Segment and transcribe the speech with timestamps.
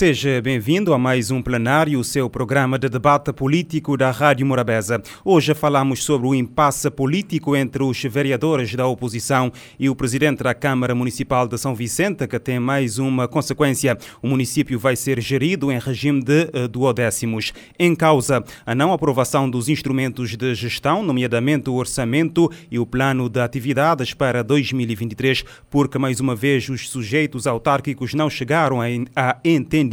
[0.00, 5.02] Seja bem-vindo a mais um plenário, o seu programa de debate político da Rádio Morabeza.
[5.22, 10.54] Hoje falamos sobre o impasse político entre os vereadores da oposição e o presidente da
[10.54, 13.94] Câmara Municipal de São Vicente, que tem mais uma consequência.
[14.22, 17.52] O município vai ser gerido em regime de uh, duodécimos.
[17.78, 23.28] Em causa, a não aprovação dos instrumentos de gestão, nomeadamente o orçamento e o plano
[23.28, 28.88] de atividades para 2023, porque mais uma vez os sujeitos autárquicos não chegaram a
[29.44, 29.89] entender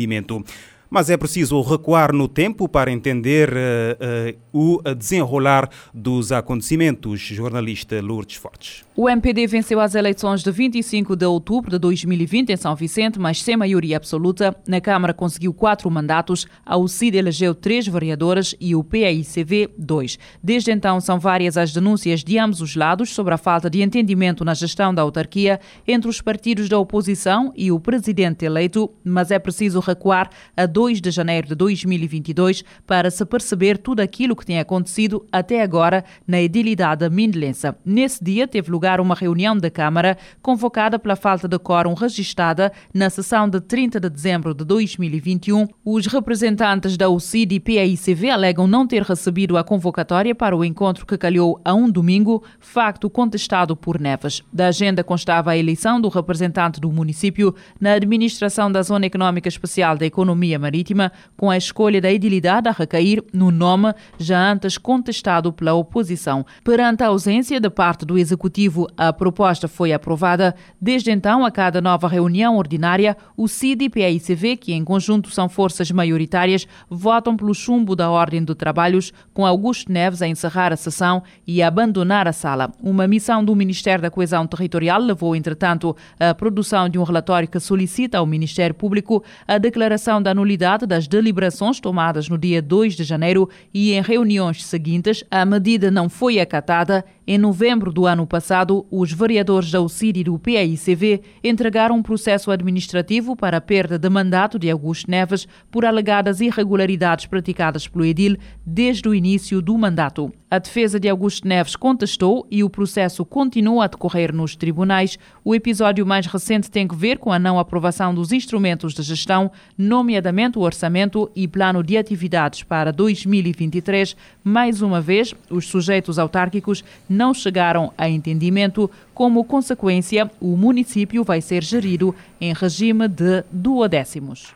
[0.90, 7.20] Mas é preciso recuar no tempo para entender uh, uh, o desenrolar dos acontecimentos.
[7.20, 8.87] Jornalista Lourdes Fortes.
[9.00, 13.44] O MPD venceu as eleições de 25 de outubro de 2020 em São Vicente, mas
[13.44, 14.58] sem maioria absoluta.
[14.68, 20.18] Na Câmara conseguiu quatro mandatos, a UCID elegeu três vereadoras e o PAICV dois.
[20.42, 24.44] Desde então são várias as denúncias de ambos os lados sobre a falta de entendimento
[24.44, 29.38] na gestão da autarquia entre os partidos da oposição e o presidente eleito, mas é
[29.38, 34.58] preciso recuar a 2 de janeiro de 2022 para se perceber tudo aquilo que tem
[34.58, 37.68] acontecido até agora na edilidade mindelense.
[37.86, 43.10] Nesse dia teve lugar uma reunião da Câmara convocada pela falta de quórum registada na
[43.10, 45.68] sessão de 30 de dezembro de 2021.
[45.84, 51.06] Os representantes da UCID e PAICV alegam não ter recebido a convocatória para o encontro
[51.06, 54.42] que calhou a um domingo, facto contestado por Neves.
[54.52, 59.98] Da agenda constava a eleição do representante do município na administração da Zona Económica Especial
[59.98, 65.52] da Economia Marítima, com a escolha da edilidade a recair no nome já antes contestado
[65.52, 66.46] pela oposição.
[66.64, 70.54] Perante a ausência da parte do Executivo a proposta foi aprovada.
[70.80, 75.48] Desde então, a cada nova reunião ordinária, o CID e PAICV, que em conjunto são
[75.48, 80.78] forças maioritárias, votam pelo chumbo da Ordem de Trabalhos, com Augusto Neves a encerrar a
[80.78, 82.72] sessão e a abandonar a sala.
[82.84, 87.60] Uma missão do Ministério da Coesão Territorial levou, entretanto, à produção de um relatório que
[87.60, 93.04] solicita ao Ministério Público a declaração da nulidade das deliberações tomadas no dia 2 de
[93.04, 95.24] janeiro e em reuniões seguintes.
[95.32, 97.06] A medida não foi acatada.
[97.30, 102.04] Em novembro do ano passado, passado, os vereadores da UCID e do PAICV entregaram um
[102.04, 108.06] processo administrativo para a perda de mandato de Augusto Neves por alegadas irregularidades praticadas pelo
[108.06, 108.36] edil
[108.66, 110.32] desde o início do mandato.
[110.50, 115.20] A defesa de Augusto Neves contestou e o processo continua a decorrer nos tribunais.
[115.44, 119.52] O episódio mais recente tem que ver com a não aprovação dos instrumentos de gestão,
[119.78, 124.16] nomeadamente o orçamento e plano de atividades para 2023.
[124.50, 128.90] Mais uma vez, os sujeitos autárquicos não chegaram a entendimento.
[129.14, 134.56] Como consequência, o município vai ser gerido em regime de duodécimos.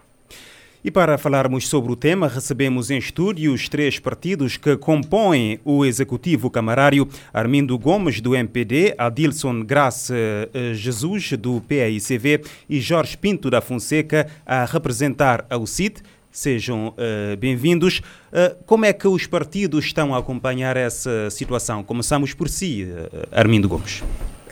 [0.82, 5.84] E para falarmos sobre o tema, recebemos em estúdio os três partidos que compõem o
[5.84, 13.50] Executivo Camarário: Armindo Gomes, do MPD, Adilson Graça eh, Jesus, do PAICV e Jorge Pinto
[13.50, 16.02] da Fonseca, a representar a UCIT.
[16.32, 18.02] Sejam uh, bem-vindos.
[18.32, 21.84] Uh, como é que os partidos estão a acompanhar essa situação?
[21.84, 24.02] Começamos por si, uh, Armindo Gomes.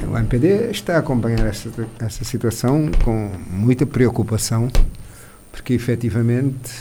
[0.06, 4.70] O MPD está a acompanhar essa, essa situação com muita preocupação
[5.52, 6.72] porque efetivamente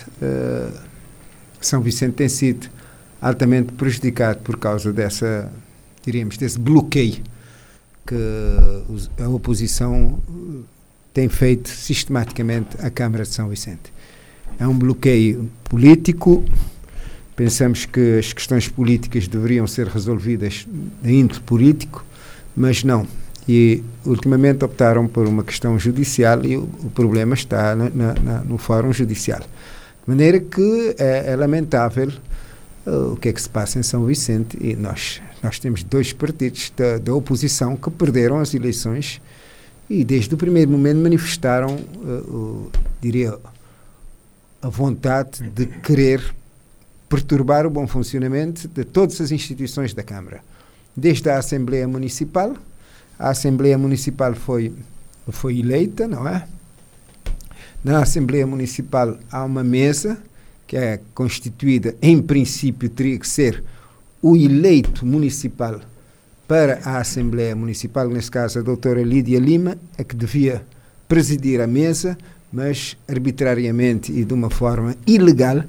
[1.61, 2.69] São Vicente tem sido
[3.21, 5.51] altamente prejudicado por causa dessa,
[6.05, 7.23] diríamos, desse bloqueio
[8.07, 8.15] que
[9.21, 10.21] a oposição
[11.13, 13.98] tem feito sistematicamente à Câmara de São Vicente.
[14.59, 16.45] É um bloqueio político.
[17.35, 20.67] Pensamos que as questões políticas deveriam ser resolvidas
[21.03, 22.05] de índole político,
[22.57, 23.07] mas não
[23.49, 28.59] e ultimamente optaram por uma questão judicial e o, o problema está na, na, no
[28.59, 29.41] Fórum Judicial.
[29.41, 29.47] De
[30.07, 32.13] maneira que é, é lamentável
[32.87, 36.13] uh, o que é que se passa em São Vicente e nós, nós temos dois
[36.13, 39.21] partidos da, da oposição que perderam as eleições
[39.89, 42.71] e desde o primeiro momento manifestaram, uh,
[43.01, 43.35] diria,
[44.61, 46.35] a vontade de querer
[47.09, 50.43] perturbar o bom funcionamento de todas as instituições da Câmara,
[50.97, 52.55] desde a Assembleia Municipal,
[53.19, 54.73] a Assembleia Municipal foi,
[55.29, 56.47] foi eleita, não é?
[57.83, 60.19] Na Assembleia Municipal há uma mesa
[60.67, 63.65] que é constituída, em princípio, teria que ser
[64.21, 65.81] o eleito municipal
[66.47, 70.63] para a Assembleia Municipal, nesse caso a doutora Lídia Lima, é que devia
[71.09, 72.19] presidir a mesa,
[72.53, 75.65] mas arbitrariamente e de uma forma ilegal,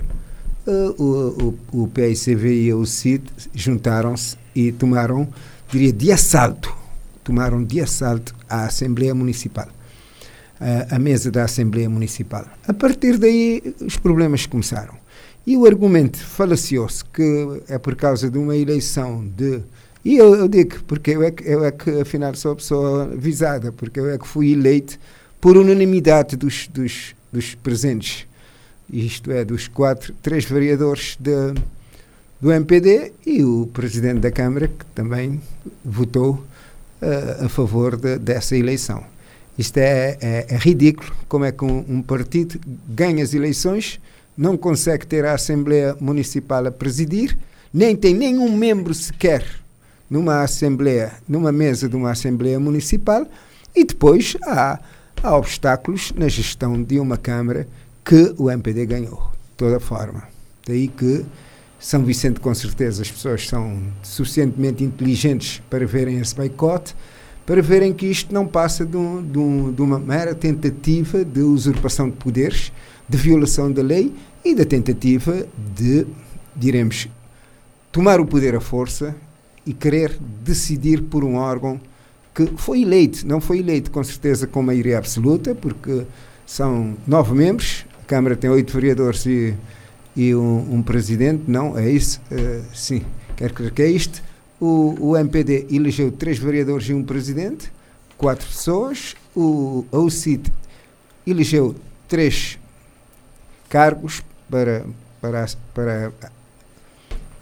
[0.67, 3.23] uh, o, o, o PICV e o CID
[3.53, 5.27] juntaram-se e tomaram,
[5.71, 6.79] diria, de assalto
[7.29, 9.67] tomaram de assalto a Assembleia Municipal,
[10.59, 12.43] a, a mesa da Assembleia Municipal.
[12.67, 14.95] A partir daí, os problemas começaram.
[15.45, 19.61] E o argumento falacioso que é por causa de uma eleição de.
[20.03, 23.07] E eu, eu digo, porque eu é, que, eu é que, afinal, sou a pessoa
[23.15, 24.97] visada, porque eu é que fui eleito
[25.39, 28.27] por unanimidade dos, dos, dos presentes
[28.91, 31.53] isto é, dos quatro, três vereadores de,
[32.41, 35.39] do MPD e o presidente da Câmara, que também
[35.85, 36.43] votou
[37.01, 39.03] uh, a favor de, dessa eleição.
[39.57, 43.99] Isto é, é, é, ridículo, como é que um, um, partido ganha as eleições,
[44.37, 47.37] não consegue ter a Assembleia Municipal a presidir,
[47.73, 49.45] nem tem nenhum membro sequer
[50.09, 53.27] numa Assembleia, numa mesa de uma Assembleia Municipal,
[53.75, 54.79] e depois há,
[55.21, 57.67] há obstáculos na gestão de uma Câmara
[58.03, 60.23] que o MPD ganhou, de toda forma.
[60.65, 61.25] Daí que
[61.79, 66.95] São Vicente, com certeza, as pessoas são suficientemente inteligentes para verem esse boicote,
[67.45, 71.41] para verem que isto não passa de, um, de, um, de, uma mera tentativa de
[71.41, 72.71] usurpação de poderes,
[73.07, 74.13] de violação da lei
[74.45, 75.45] e da tentativa
[75.75, 76.05] de,
[76.55, 77.07] diremos,
[77.91, 79.15] tomar o poder à força
[79.65, 81.81] e querer decidir por um órgão
[82.47, 86.03] que foi eleito, não foi eleito com certeza com maioria absoluta, porque
[86.45, 89.53] são nove membros, Câmara tem oito vereadores e,
[90.15, 92.19] e um, um, presidente, não, é isso?
[92.31, 93.05] Uh, sim,
[93.37, 94.23] quer dizer que é isto.
[94.59, 97.71] O, o MPD elegeu três vereadores e um presidente,
[98.17, 99.15] quatro pessoas.
[99.35, 100.51] O, a UCIT
[101.27, 101.75] elegeu
[102.07, 102.57] três
[103.69, 104.87] cargos para,
[105.21, 105.45] para,
[105.75, 106.11] para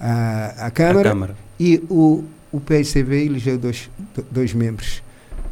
[0.02, 3.90] a, a, Câmara, a Câmara, e o, o PSCV elegeu dois,
[4.32, 5.02] dois membros.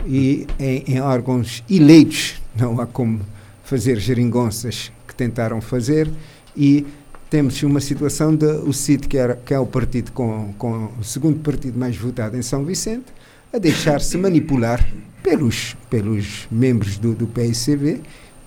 [0.05, 3.21] E em, em órgãos eleitos, não há como
[3.63, 6.09] fazer geringonças que tentaram fazer
[6.55, 6.85] e
[7.29, 11.03] temos uma situação de o CID, que, era, que é o partido com, com o
[11.03, 13.05] segundo partido mais votado em São Vicente,
[13.51, 14.87] a deixar-se manipular
[15.23, 18.01] pelos, pelos membros do, do PSCV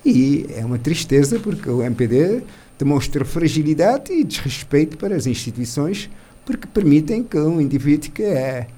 [0.04, 2.42] e é uma tristeza porque o MPD
[2.78, 6.08] demonstra fragilidade e desrespeito para as instituições
[6.48, 8.68] porque permitem que um indivíduo que é,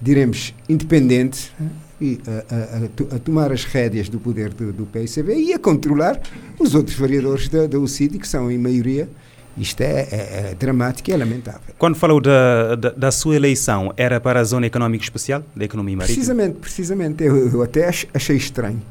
[0.00, 1.52] diremos, independente
[2.00, 6.20] e a, a, a, tomar as rédeas do poder do, do PSCV e a controlar
[6.58, 9.08] os outros vereadores da, da UCID, que são em maioria.
[9.56, 11.72] Isto é, é, é dramático e é lamentável.
[11.78, 15.96] Quando falou da, da, da, sua eleição, era para a Zona Económica Especial, da Economia
[15.96, 16.16] Marítima?
[16.16, 17.22] Precisamente, precisamente.
[17.22, 18.82] Eu, eu até achei estranho,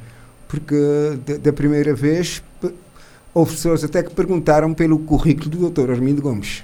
[0.47, 0.73] porque
[1.25, 2.41] da, da primeira vez
[3.33, 5.91] houve pessoas até que perguntaram pelo currículo do Dr.
[5.91, 6.63] Armindo Gomes.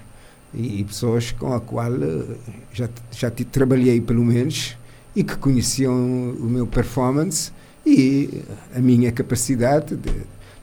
[0.53, 2.35] E, e pessoas com a qual eh,
[2.73, 4.75] já, já trabalhei, pelo menos,
[5.15, 7.51] e que conheciam o meu performance
[7.85, 8.43] e
[8.75, 9.95] a minha capacidade.
[9.95, 10.11] De,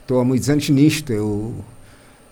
[0.01, 1.11] estou há muitos anos nisto.
[1.13, 1.53] Eu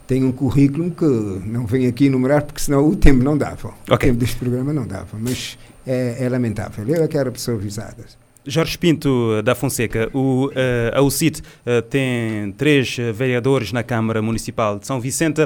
[0.07, 1.05] tenho um currículo que
[1.47, 3.73] não venho aqui enumerar porque senão o tempo não dava.
[3.83, 3.95] Okay.
[3.95, 6.87] O tempo deste programa não dava, mas é, é lamentável.
[6.87, 8.05] Eu é que era pessoa avisada.
[8.47, 10.51] Jorge Pinto da Fonseca, o, uh,
[10.93, 15.41] a UCIT uh, tem três vereadores na Câmara Municipal de São Vicente.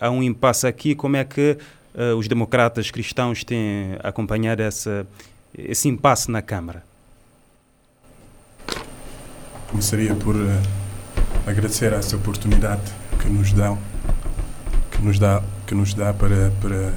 [0.00, 0.94] Há um impasse aqui.
[0.94, 1.56] Como é que
[2.16, 5.06] os democratas cristãos têm acompanhado essa,
[5.56, 6.82] esse impasse na Câmara?
[9.68, 10.36] Começaria por
[11.46, 12.82] agradecer essa oportunidade
[13.20, 13.78] que nos dão,
[14.90, 16.92] que nos dá, que nos dá para, para,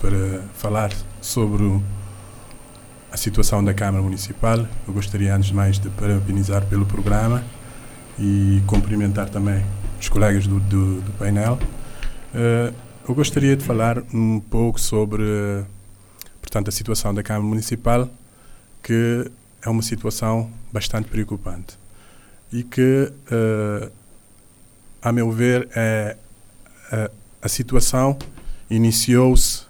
[0.00, 1.80] para falar sobre
[3.12, 4.66] a situação da Câmara Municipal.
[4.88, 7.44] Eu gostaria, antes de mais, de parabenizar pelo programa
[8.18, 9.62] e cumprimentar também
[10.00, 11.58] os colegas do, do, do painel.
[12.34, 12.74] Uh,
[13.06, 15.22] eu gostaria de falar um pouco sobre
[16.40, 18.08] portanto, a situação da Câmara Municipal,
[18.82, 21.78] que é uma situação bastante preocupante
[22.50, 23.92] e que, uh,
[25.02, 26.16] a meu ver, é,
[26.90, 27.10] a,
[27.42, 28.18] a situação
[28.70, 29.64] iniciou-se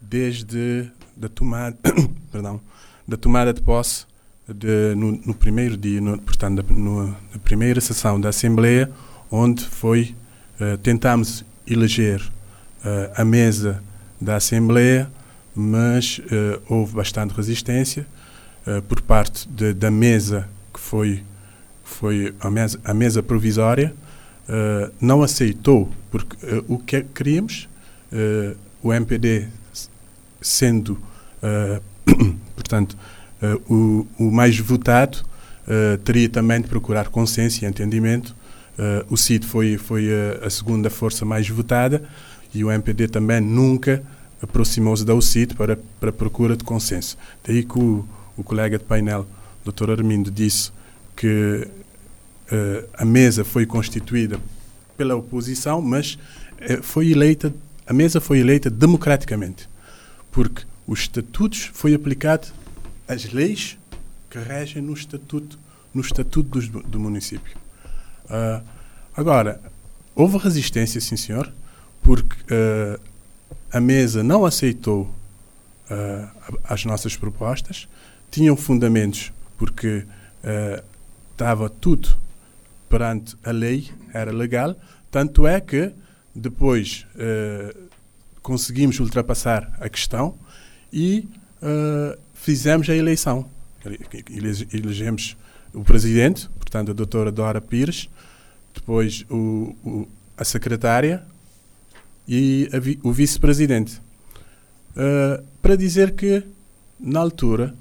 [0.00, 1.76] desde da tomada,
[2.30, 2.60] perdão,
[3.06, 4.06] da tomada de posse
[4.48, 8.90] de, no, no, primeiro dia, no, portanto, no, na primeira sessão da Assembleia,
[9.30, 10.14] onde foi
[10.60, 13.82] uh, tentamos eleger uh, a mesa
[14.20, 15.10] da Assembleia
[15.54, 18.06] mas uh, houve bastante resistência
[18.88, 21.22] por parte de, da mesa que foi
[21.84, 23.94] foi a mesa, a mesa provisória
[25.00, 26.36] não aceitou porque
[26.66, 27.68] o que queríamos
[28.82, 29.46] o MPD
[30.42, 30.98] sendo
[32.66, 32.96] portanto
[33.68, 35.18] o, o mais votado
[36.04, 38.34] teria também de procurar consenso e entendimento
[39.10, 42.02] o CID foi foi a, a segunda força mais votada
[42.54, 44.02] e o MPD também nunca
[44.42, 47.16] aproximou-se da UCIT para, para procura de consenso.
[47.44, 48.06] Daí que o,
[48.36, 49.26] o colega de painel,
[49.64, 49.90] Dr.
[49.90, 50.70] Armindo, disse
[51.14, 51.66] que
[52.52, 54.38] uh, a mesa foi constituída
[54.96, 56.14] pela oposição, mas
[56.60, 57.52] uh, foi eleita,
[57.86, 59.68] a mesa foi eleita democraticamente,
[60.30, 62.48] porque os estatutos foi aplicado
[63.08, 63.78] as leis
[64.30, 65.58] que regem no estatuto
[65.94, 67.56] no estatuto do, do município.
[68.26, 68.62] Uh,
[69.16, 69.58] agora
[70.14, 71.50] houve resistência, sim senhor,
[72.02, 72.36] porque
[73.72, 75.04] a mesa não aceitou
[75.90, 77.88] uh, as nossas propostas,
[78.30, 80.04] tinham fundamentos porque
[80.44, 80.84] uh,
[81.32, 82.14] estava tudo
[82.90, 84.76] perante a lei, era legal,
[85.16, 85.92] Tanto é que
[86.34, 87.88] depois uh,
[88.42, 90.34] conseguimos ultrapassar a questão
[90.96, 91.28] e
[91.60, 93.44] uh, fizemos a eleição.
[94.72, 95.36] Elegemos
[95.74, 98.08] o presidente, portanto a doutora Dora Pires,
[98.74, 101.22] depois o, o a secretária
[102.26, 104.00] e vi, o vice-presidente.
[104.96, 106.42] Uh, para dizer que,
[106.98, 107.74] na altura,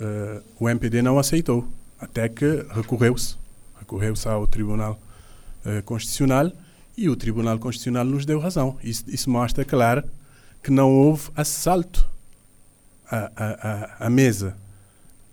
[0.00, 1.66] uh, o MPD não aceitou,
[1.98, 3.36] até que recorreu-se.
[3.78, 5.00] Recorreu-se ao Tribunal
[5.66, 6.52] uh, Constitucional
[6.96, 8.78] e o Tribunal Constitucional nos deu razão.
[8.82, 10.04] Isso, isso mostra, claro,
[10.62, 12.12] que não houve assalto
[13.16, 14.56] à, à, à, mesa.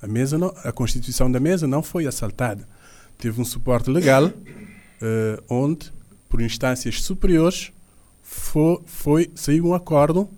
[0.01, 2.67] A, mesa não, a Constituição da mesa não foi assaltada.
[3.17, 4.31] Teve um suporte legal
[5.49, 5.91] onde
[6.29, 7.73] por instâncias superiores,
[8.21, 10.29] foi, foi, saiu um acordo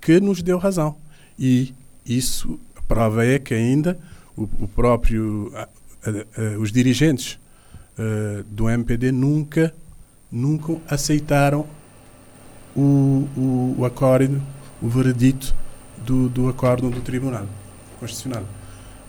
[0.00, 0.94] que nos deu razão.
[1.38, 3.98] E isso, a prova é que ainda
[4.36, 5.66] o, o próprio, a, a,
[6.42, 7.38] a, os dirigentes
[7.98, 9.74] uh, do MPD nunca,
[10.30, 11.66] nunca aceitaram
[12.76, 14.42] o, o, o acordo,
[14.82, 15.54] o veredito
[16.04, 17.46] do, do acordo do Tribunal
[17.98, 18.44] Constitucional.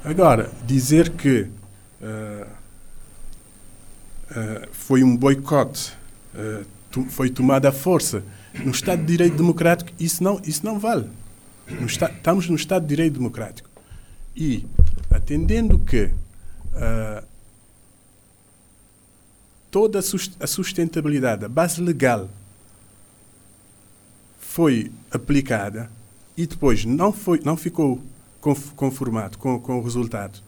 [0.04, 1.42] Agora, dizer que
[2.02, 2.48] uh,
[4.32, 5.94] uh, foi um boicote
[6.36, 6.66] uh,
[7.10, 8.24] foi tomada à força.
[8.64, 11.10] No Estado de Direito Democrático, isso não, isso não vale.
[11.68, 13.70] No estamos no Estado de Direito Democrático.
[14.34, 14.66] E,
[15.12, 16.14] atendendo que
[19.70, 22.30] toda a sustentabilidade, a base legal,
[24.40, 25.90] foi aplicada
[26.38, 28.02] e depois não, foi, não ficou
[28.76, 30.40] conformado com, com o resultado,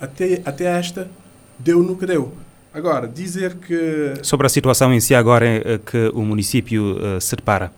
[0.00, 1.10] até, até esta
[1.58, 2.32] deu no que deu.
[2.72, 4.14] Agora, dizer que.
[4.22, 7.72] Sobre a situação em si, agora é que o município uh, se depara.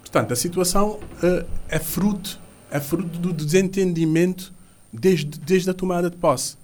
[0.00, 4.52] Portanto, a situação uh, é fruto, é fruto do desentendimento
[4.92, 6.56] desde, desde a tomada de posse.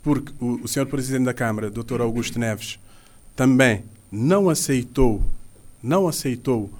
[0.00, 0.86] Porque o, o Sr.
[0.86, 2.00] Presidente da Câmara, Dr.
[2.00, 2.78] Augusto Neves,
[3.34, 5.22] também não aceitou,
[5.82, 6.70] não aceitou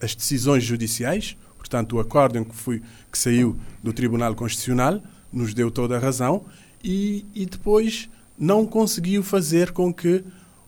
[0.00, 5.02] as decisões judiciais, portanto, o acórdão que, foi, que saiu do Tribunal Constitucional
[5.32, 6.44] nos deu toda a razão,
[6.82, 10.22] e, e depois não conseguiu fazer com que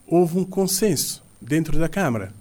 [0.07, 2.33] houve um consenso dentro da Câmara.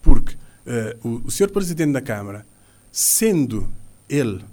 [0.00, 1.48] Porque uh, o, o Sr.
[1.48, 2.46] Presidente da Câmara,
[2.92, 3.68] sendo
[4.08, 4.44] ele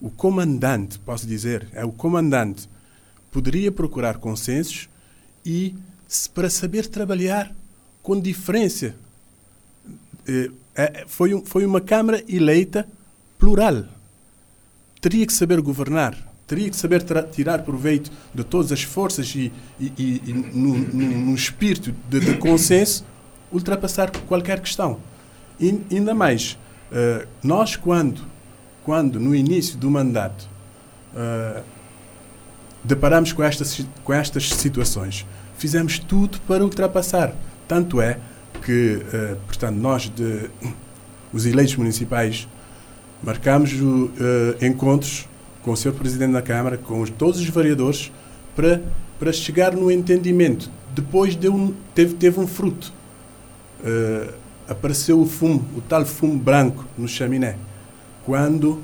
[0.00, 2.68] o comandante, posso dizer, é o comandante,
[3.30, 4.88] poderia procurar consensos
[5.44, 5.74] e
[6.34, 7.54] para saber trabalhar
[8.02, 8.94] com diferença.
[10.28, 12.86] Uh, é, foi, um, foi uma Câmara eleita
[13.38, 13.84] plural.
[15.00, 19.92] Teria que saber governar teria que saber tirar proveito de todas as forças e, e,
[19.98, 23.04] e, e num, espírito de, de, consenso,
[23.52, 25.00] ultrapassar qualquer questão.
[25.58, 26.56] E, ainda mais,
[26.92, 28.22] uh, nós quando,
[28.84, 30.48] quando no início do mandato
[31.14, 31.62] uh,
[32.84, 33.42] deparamos com
[34.04, 35.26] com estas situações,
[35.58, 37.34] fizemos tudo para ultrapassar.
[37.66, 38.20] Tanto é
[38.64, 40.50] que, uh, portanto, nós, de,
[41.32, 42.48] os eleitos municipais,
[43.22, 43.72] marcamos
[44.60, 45.26] encontros
[45.62, 45.92] com o Sr.
[45.92, 48.12] Presidente da Câmara, com os, todos os vereadores,
[48.54, 48.80] para,
[49.18, 50.70] para chegar no entendimento.
[50.94, 52.92] Depois deu um, teve, teve um fruto.
[53.80, 54.32] Uh,
[54.68, 57.56] apareceu o fumo, o tal fumo branco no chaminé.
[58.24, 58.80] Quando,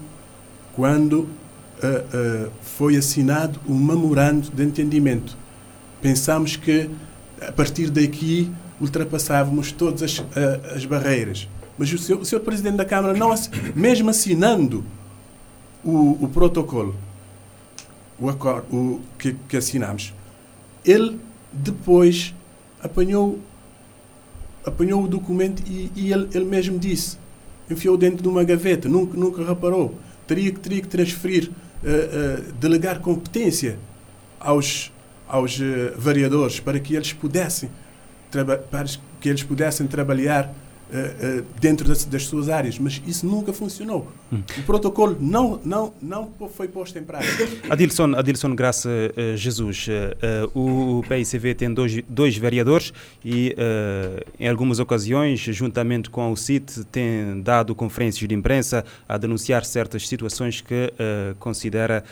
[0.75, 5.37] quando uh, uh, foi assinado o memorando de entendimento.
[6.01, 6.91] Pensamos que,
[7.41, 8.51] a partir daqui,
[8.83, 10.25] ultrapassávamos todas as,
[10.75, 11.49] as barreiras.
[11.79, 13.33] Mas o senhor, o senhor Presidente da Câmara, não,
[13.75, 14.85] mesmo assinando
[15.85, 16.95] o, o protocolo,
[18.19, 20.13] o acordo o, que, que assinamos,
[20.85, 21.19] ele
[21.53, 22.35] depois
[22.83, 23.39] apanhou,
[24.65, 27.17] apanhou o documento e, e ele, ele mesmo disse,
[27.71, 29.95] enfiou dentro de uma gaveta, nunca, nunca reparou.
[30.27, 33.79] Teria, teria que transferir, uh, uh, delegar competência
[34.39, 34.93] aos,
[35.29, 37.71] aos uh, vereadores para que eles pudessem
[38.71, 38.85] para
[39.21, 44.11] que eles pudessem trabalhar uh, uh, dentro das, das, suas áreas, mas isso nunca funcionou.
[44.33, 44.43] Hum.
[44.59, 47.47] O protocolo não, não, não foi posto em prática.
[47.71, 49.87] Adilson, Adilson Graça uh, Jesus,
[50.55, 52.93] o PICV tem dois, dois vereadores
[53.25, 53.55] e,
[54.39, 60.09] em algumas ocasiões, juntamente com o CIT, tem dado conferências de imprensa a denunciar certas
[60.09, 60.93] situações que
[61.39, 62.05] considera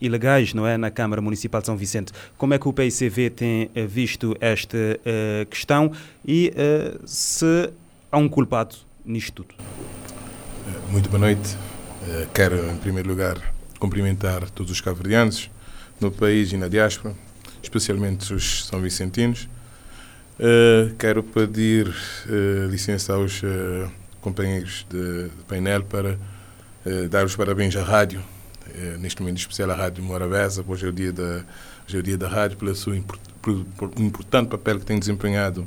[0.00, 2.12] ilegais, não é, na Câmara Municipal de São Vicente.
[2.36, 5.92] Como é que o PICV tem eh, visto esta uh, questão
[6.24, 7.70] e uh, se
[8.10, 9.54] há um culpado nisto tudo?
[10.90, 11.56] Muito boa noite.
[12.32, 13.36] Quero, em primeiro lugar,
[13.80, 15.50] cumprimentar todos os cabo-verdianos
[16.00, 17.14] no país e na diáspora,
[17.60, 19.48] especialmente os são vicentinos.
[20.98, 21.92] quero pedir
[22.70, 23.42] licença aos
[24.20, 26.16] companheiros de, painel para
[27.10, 28.22] dar os parabéns à rádio
[28.98, 31.44] neste momento especial a Rádio Morabeza, hoje é o dia da,
[31.86, 35.66] hoje é o dia da rádio, por, por um importante papel que tem desempenhado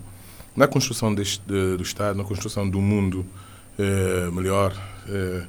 [0.56, 3.26] na construção deste, de, do Estado, na construção do mundo
[3.78, 4.74] uh, melhor,
[5.08, 5.48] uh,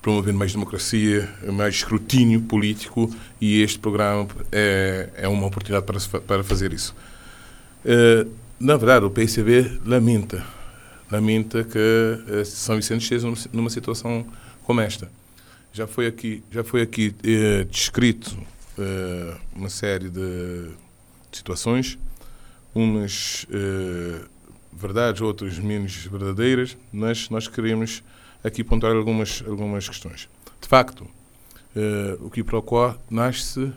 [0.00, 6.44] promovendo mais democracia, mais escrutínio político e este programa é, é uma oportunidade para, para
[6.44, 6.94] fazer isso.
[7.84, 8.30] Uh,
[8.60, 10.44] na verdade, o PICB lamenta,
[11.10, 14.24] lamenta que São Vicente esteja numa situação
[14.62, 15.10] como esta.
[15.74, 17.12] Já foi aqui, já foi aqui
[17.68, 18.38] descrito
[19.54, 20.70] uma série de
[21.32, 21.98] situações,
[22.72, 23.44] umas
[24.72, 28.02] verdades, outras menos verdadeiras, mas nós queremos
[28.42, 30.28] aqui pontuar algumas, algumas questões.
[30.60, 33.72] De facto, uh, o Quiprocó nasce uh,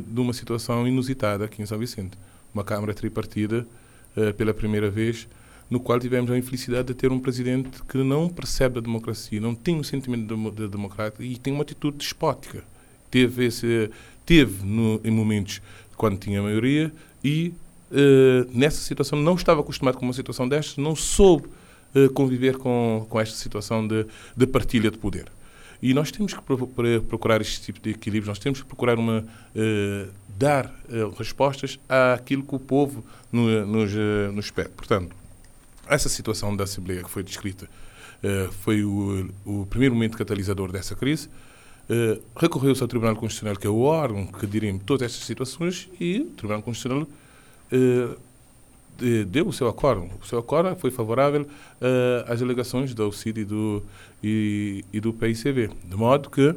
[0.00, 2.18] de uma situação inusitada aqui em São Vicente.
[2.52, 3.66] Uma Câmara tripartida
[4.16, 5.28] uh, pela primeira vez,
[5.72, 9.54] no qual tivemos a infelicidade de ter um presidente que não percebe a democracia, não
[9.54, 12.62] tem um sentimento de, de democrático e tem uma atitude despótica.
[13.10, 13.90] Teve, esse,
[14.26, 15.62] teve no, em momentos
[15.96, 16.92] quando tinha maioria
[17.24, 17.54] e
[17.90, 21.48] uh, nessa situação não estava acostumado com uma situação destas, não soube
[21.94, 24.04] uh, conviver com, com esta situação de,
[24.36, 25.24] de partilha de poder.
[25.80, 26.40] E nós temos que
[27.08, 30.70] procurar este tipo de equilíbrio, nós temos que procurar uma, uh, dar
[31.16, 33.02] respostas àquilo que o povo
[33.32, 34.68] no, nos, uh, nos pede.
[34.68, 35.21] Portanto,
[35.88, 37.68] essa situação da Assembleia que foi descrita
[38.60, 41.28] foi o, o, primeiro momento catalisador dessa crise.
[42.36, 46.30] Recorreu-se ao Tribunal Constitucional, que é o órgão que dirime todas estas situações, e o
[46.36, 47.08] Tribunal Constitucional
[49.28, 50.08] deu o seu acordo.
[50.22, 51.46] O seu acordo foi favorável
[52.26, 53.82] às alegações da UCID e do,
[54.22, 55.70] e, e do PICV.
[55.84, 56.54] De modo que,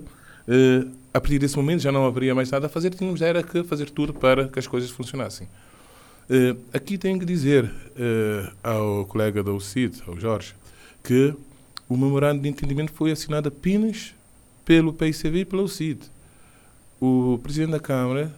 [1.14, 3.90] a partir desse momento, já não haveria mais nada a fazer, tínhamos era que fazer
[3.90, 5.48] tudo para que as coisas funcionassem.
[6.28, 7.72] Uh, aqui tenho que dizer
[8.64, 10.56] ao colega da UCID, ao Jorge,
[11.04, 11.34] que
[11.88, 14.14] o memorando de entendimento foi assinado apenas
[14.66, 16.00] pelo PICV e pela UCID.
[17.00, 18.34] O Presidente da Câmara,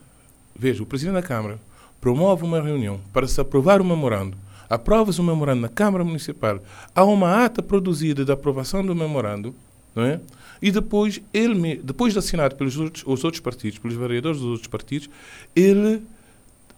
[0.53, 1.59] veja, o Presidente da Câmara
[2.01, 4.37] promove uma reunião para se aprovar o memorando,
[4.69, 6.59] aprova-se o memorando na Câmara Municipal,
[6.93, 9.55] há uma ata produzida da aprovação do memorando,
[9.95, 10.19] não é?
[10.61, 14.67] E depois, ele, depois de assinado pelos outros, os outros partidos, pelos vereadores dos outros
[14.67, 15.09] partidos,
[15.55, 16.01] ele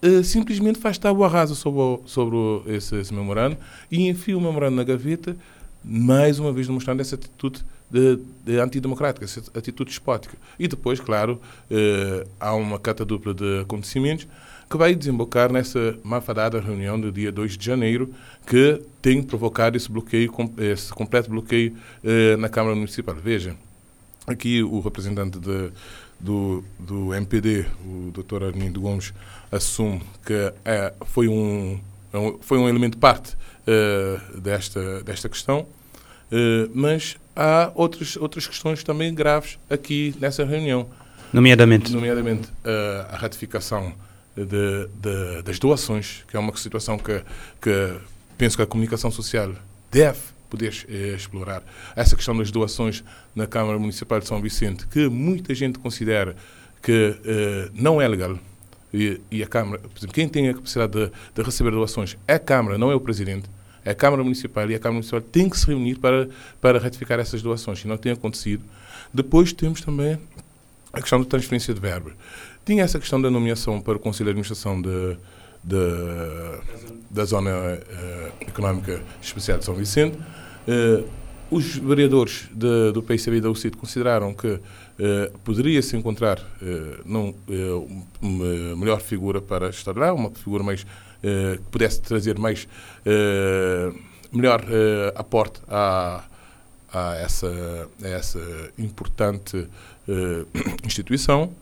[0.02, 3.56] uh, simplesmente faz tábua rasa sobre, o, sobre o, esse, esse, memorando
[3.90, 5.36] e enfia o memorando na gaveta,
[5.84, 10.36] mais uma vez demonstrando essa atitude de, de antidemocrática, essa atitude despótica.
[10.58, 14.26] E depois, claro, uh, há uma cata dupla de acontecimentos
[14.70, 18.14] que vai desembocar nessa mafadada reunião do dia 2 de janeiro,
[18.46, 23.16] que tem provocado esse bloqueio, esse completo bloqueio eh, na Câmara Municipal.
[23.16, 23.56] Veja,
[24.28, 25.72] aqui o representante de,
[26.20, 28.44] do, do MPD, o Dr.
[28.44, 29.12] Armindo Gomes,
[29.50, 31.80] assume que é, foi, um,
[32.12, 35.66] é foi um elemento parte eh, desta, desta questão,
[36.30, 40.88] eh, mas há outras, outras questões também graves aqui nessa reunião.
[41.32, 41.92] Nomeadamente?
[41.92, 42.48] Nomeadamente
[43.08, 43.92] a ratificação
[44.36, 47.22] de, de, das doações, que é uma situação que,
[47.60, 47.96] que
[48.36, 49.52] penso que a comunicação social
[49.90, 51.62] deve poder eh, explorar.
[51.94, 56.36] Essa questão das doações na Câmara Municipal de São Vicente, que muita gente considera
[56.82, 58.38] que eh, não é legal.
[58.92, 62.34] E, e, a Câmara, por exemplo, quem tem a capacidade de, de, receber doações é
[62.34, 63.48] a Câmara, não é o Presidente.
[63.84, 66.28] É a Câmara Municipal e a Câmara Municipal tem que se reunir para,
[66.60, 68.64] para ratificar essas doações, e não tem acontecido.
[69.14, 70.18] Depois temos também
[70.92, 72.12] a questão da transferência de verba.
[72.64, 75.16] Tinha essa questão da nomeação para o Conselho de Administração de,
[75.64, 75.76] de
[77.10, 80.18] da Zona uh, Económica Especial de São Vicente.
[80.66, 81.08] Uh,
[81.50, 84.60] os vereadores de, do PICB e da UCIT consideraram que uh,
[85.42, 86.38] poderia-se encontrar
[87.04, 87.34] não,
[88.20, 92.68] uma melhor figura para estar lá, uma figura mais que pudesse trazer mais
[94.32, 94.64] melhor
[95.16, 96.24] aporte a,
[96.92, 98.40] a, essa, a essa
[98.78, 99.66] importante
[100.86, 101.52] instituição.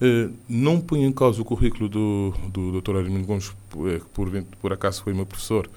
[0.00, 2.96] Eh, não ponho em causa o currículo do, do Dr.
[2.96, 3.52] Armindo Gomes,
[3.86, 5.68] eh, que por, por acaso foi meu professor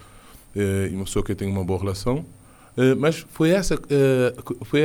[0.55, 2.25] eh, e uma pessoa que eu tenho uma boa relação,
[2.99, 3.79] mas foi, essa,
[4.65, 4.81] foi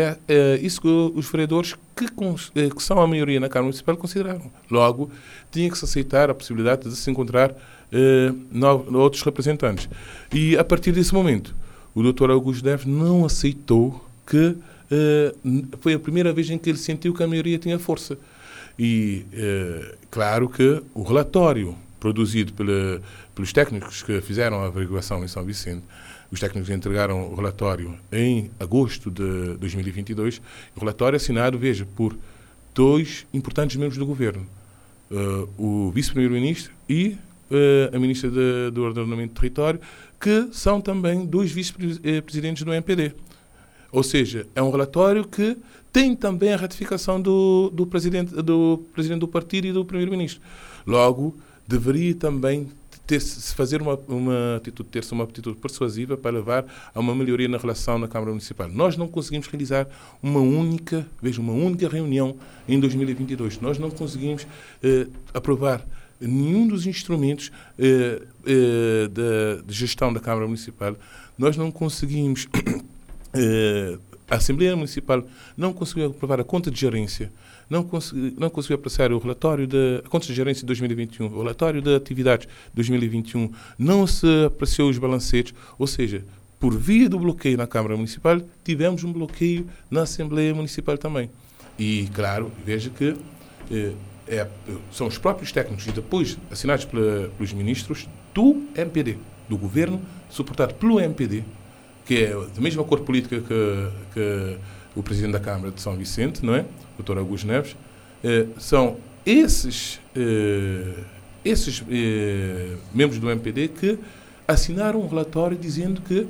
[0.62, 4.50] isso que os vereadores, que, que são a maioria na Câmara Municipal, consideraram.
[4.70, 5.10] Logo,
[5.50, 7.54] tinha que se aceitar a possibilidade de se encontrar
[8.94, 9.88] outros representantes.
[10.32, 11.54] E, a partir desse momento,
[11.94, 12.30] o Dr.
[12.30, 14.56] Augusto Neves não aceitou que
[15.80, 18.16] foi a primeira vez em que ele sentiu que a maioria tinha força.
[18.78, 23.00] E, eh, claro que o relatório produzido pela,
[23.34, 25.84] pelos técnicos que fizeram a averiguação em São Vicente,
[26.32, 30.40] os técnicos entregaram o relatório em agosto de 2022,
[30.74, 32.16] o relatório assinado, veja, por
[32.74, 34.46] dois importantes membros do governo,
[35.10, 37.18] uh, o vice-primeiro-ministro e
[37.50, 39.78] uh, a ministra de, do Ordenamento do Território,
[40.18, 43.12] que são também dois vice-presidentes do MPD.
[43.90, 45.54] Ou seja, é um relatório que
[45.92, 50.40] tem também a ratificação do, do, presidente, do presidente do partido e do primeiro-ministro.
[50.86, 51.36] Logo,
[51.68, 52.68] deveria também
[53.06, 57.58] ter, fazer uma, uma atitude, ter-se uma atitude persuasiva para levar a uma melhoria na
[57.58, 58.68] relação na Câmara Municipal.
[58.68, 59.86] Nós não conseguimos realizar
[60.22, 62.36] uma única, veja, uma única reunião
[62.68, 63.60] em 2022.
[63.60, 64.46] Nós não conseguimos
[64.82, 65.84] eh, aprovar
[66.20, 70.96] nenhum dos instrumentos eh, eh, de, de, gestão da Câmara Municipal.
[71.36, 72.48] Nós não conseguimos.
[73.34, 77.32] Eh, a Assembleia Municipal não conseguiu aprovar a conta de gerência
[77.68, 81.80] não, consegui, não conseguiu apreciar o relatório da Contas de Gerência de 2021, o relatório
[81.80, 86.24] de atividades de 2021, não se apreciou os balancetes, ou seja,
[86.58, 91.28] por via do bloqueio na Câmara Municipal, tivemos um bloqueio na Assembleia Municipal também.
[91.78, 93.16] E, claro, veja que
[93.70, 93.92] eh,
[94.28, 94.46] é,
[94.90, 100.74] são os próprios técnicos e depois assinados pela, pelos ministros do MPD, do governo, suportado
[100.74, 101.42] pelo MPD,
[102.06, 104.56] que é da mesma cor política que, que
[104.94, 106.64] o presidente da Câmara de São Vicente, não é?
[107.02, 107.18] Dr.
[107.18, 107.76] Augusto Neves,
[108.24, 110.94] eh, são esses, eh,
[111.44, 113.98] esses eh, membros do MPD que
[114.46, 116.26] assinaram um relatório dizendo que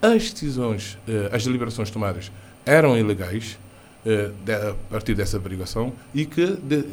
[0.00, 0.98] as decisões,
[1.32, 2.30] as deliberações tomadas
[2.66, 3.58] eram ilegais
[4.46, 6.84] a partir dessa averiguação e que de,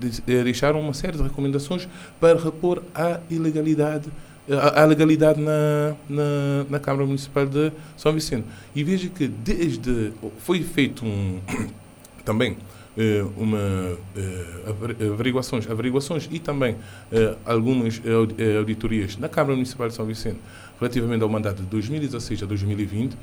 [0.00, 1.86] de, deixaram uma série de recomendações
[2.18, 4.10] para repor a ilegalidade
[4.50, 8.46] a, a legalidade na, na, na, Câmara Municipal de São Vicente.
[8.74, 11.40] E veja que desde foi feito um
[12.24, 12.56] também
[13.36, 13.58] uma
[14.16, 16.76] eh, averiguações, averiguações e também
[17.10, 18.00] eh, algumas
[18.58, 20.38] auditorias na Câmara Municipal de São Vicente
[20.78, 23.16] relativamente ao mandato de 2016 a 2020,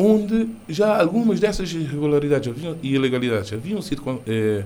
[0.00, 4.62] onde já algumas dessas irregularidades e ilegalidades haviam sido eh,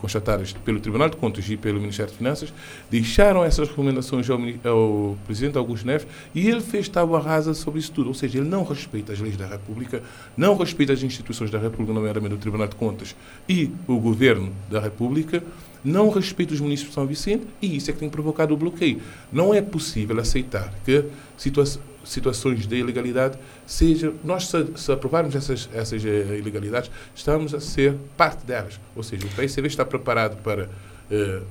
[0.00, 2.54] constatadas pelo Tribunal de Contas e pelo Ministério de Finanças,
[2.88, 7.90] deixaram essas recomendações ao, ao Presidente Augusto Neves e ele fez tábua rasa sobre isso
[7.90, 8.06] tudo.
[8.06, 10.00] Ou seja, ele não respeita as leis da República,
[10.36, 13.16] não respeita as instituições da República, nomeadamente o Tribunal de Contas
[13.48, 15.42] e o Governo da República,
[15.86, 19.00] não respeita os municípios de São Vicente e isso é que tem provocado o bloqueio.
[19.32, 21.04] Não é possível aceitar que
[21.36, 27.60] situações situações de ilegalidade, seja nós se, se aprovarmos essas, essas eh, ilegalidades, estamos a
[27.60, 28.80] ser parte delas.
[28.94, 30.70] Ou seja, o PICV está preparado para
[31.10, 31.42] eh,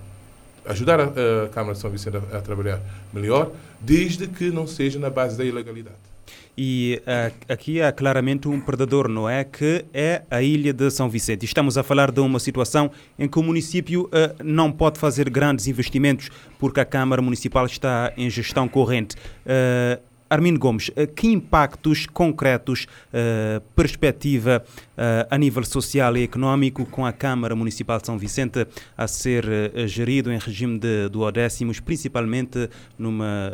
[0.66, 2.82] ajudar a, a, Câmara de São Vicente a, a, trabalhar
[3.14, 6.15] melhor, desde que não seja na base da ilegalidade.
[6.58, 9.44] E uh, aqui há claramente um predador, não é?
[9.44, 11.46] Que é a ilha de São Vicente.
[11.46, 15.68] Estamos a falar de uma situação em que o município uh, não pode fazer grandes
[15.68, 19.16] investimentos porque a Câmara Municipal está em gestão corrente.
[19.46, 20.02] Uh,
[20.36, 27.06] Armindo Gomes, eh, que impactos concretos, uh, perspectiva uh, a nível social e económico com
[27.06, 28.68] a Câmara Municipal de São Vicente
[28.98, 33.52] a ser uh, gerido em regime de duodécimos, principalmente numa,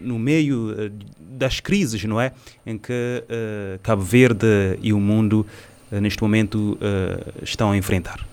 [0.00, 2.32] no meio das crises, não é?
[2.66, 3.24] Em que
[3.82, 4.46] Cabo Verde
[4.82, 5.46] e o mundo
[5.90, 6.78] neste momento
[7.42, 8.26] estão a enfrentar.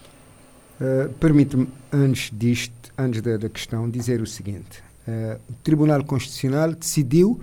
[1.20, 7.42] Permite-me, antes disto, antes da, da questão, dizer o seguinte uh, o Tribunal Constitucional decidiu,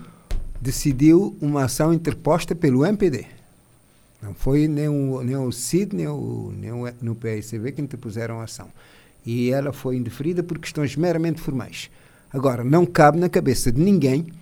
[0.60, 3.26] decidiu uma ação interposta pelo MPD.
[4.22, 8.68] Não foi nem o, nem o CID, nem o, nem o que interpuseram a ação.
[9.26, 11.90] E ela foi indeferida por questões meramente formais.
[12.32, 14.32] Agora, não cabe na cabeça de ninguém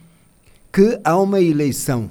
[0.73, 2.11] que há uma eleição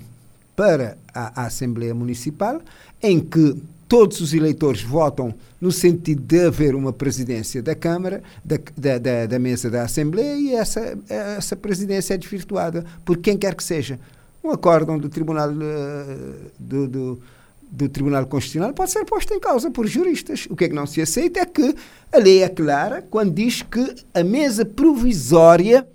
[0.56, 2.62] para a, a Assembleia Municipal
[3.02, 3.56] em que
[3.90, 9.26] todos os eleitores votam no sentido de haver uma presidência da Câmara, da, da, da,
[9.26, 14.00] da, mesa da Assembleia, e essa, essa presidência é desvirtuada por quem quer que seja.
[14.44, 17.22] Um acórdão do Tribunal, uh, do, do,
[17.64, 20.48] do, Tribunal Constitucional pode ser posto em causa por juristas.
[20.52, 21.76] O que é que não se aceita é que
[22.12, 25.86] a lei é clara quando diz que a mesa provisória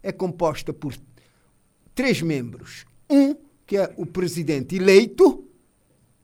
[0.00, 0.94] é composta por
[1.92, 2.86] três membros.
[3.10, 3.34] Um,
[3.66, 5.44] que é o presidente eleito,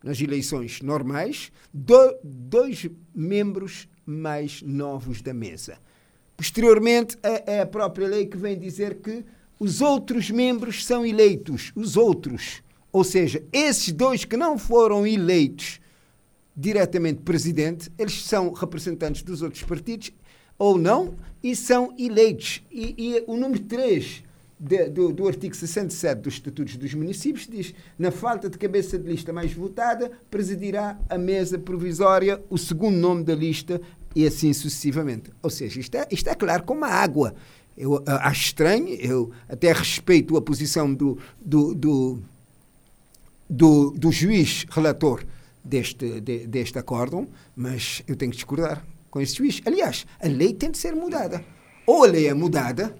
[0.03, 5.79] nas eleições normais, do, dois membros mais novos da mesa.
[6.37, 9.25] Posteriormente, é, é a própria lei que vem dizer que
[9.59, 12.63] os outros membros são eleitos, os outros.
[12.93, 15.81] Ou seja, esses dois que não foram eleitos
[16.57, 20.13] diretamente presidente, eles são representantes dos outros partidos
[20.59, 22.63] ou não e são eleitos.
[22.71, 24.25] E, e o número 3
[24.59, 29.09] de, do, do, artigo 67 dos Estatutos dos Municípios diz: na falta de cabeça de
[29.09, 33.81] lista mais votada, presidirá a mesa provisória o segundo nome da lista
[34.15, 35.31] e assim sucessivamente.
[35.43, 37.35] Ou seja, isto é, isto é claro como a água.
[37.77, 42.23] Eu uh, acho estranho, eu até respeito a posição do, do, do,
[43.49, 45.25] do, do juiz relator
[45.63, 49.63] deste, de, deste acórdão, mas eu tenho que discordar com esse juiz.
[49.65, 51.45] Aliás, a lei tem de ser mudada.
[51.87, 52.95] Ou a lei é mudada,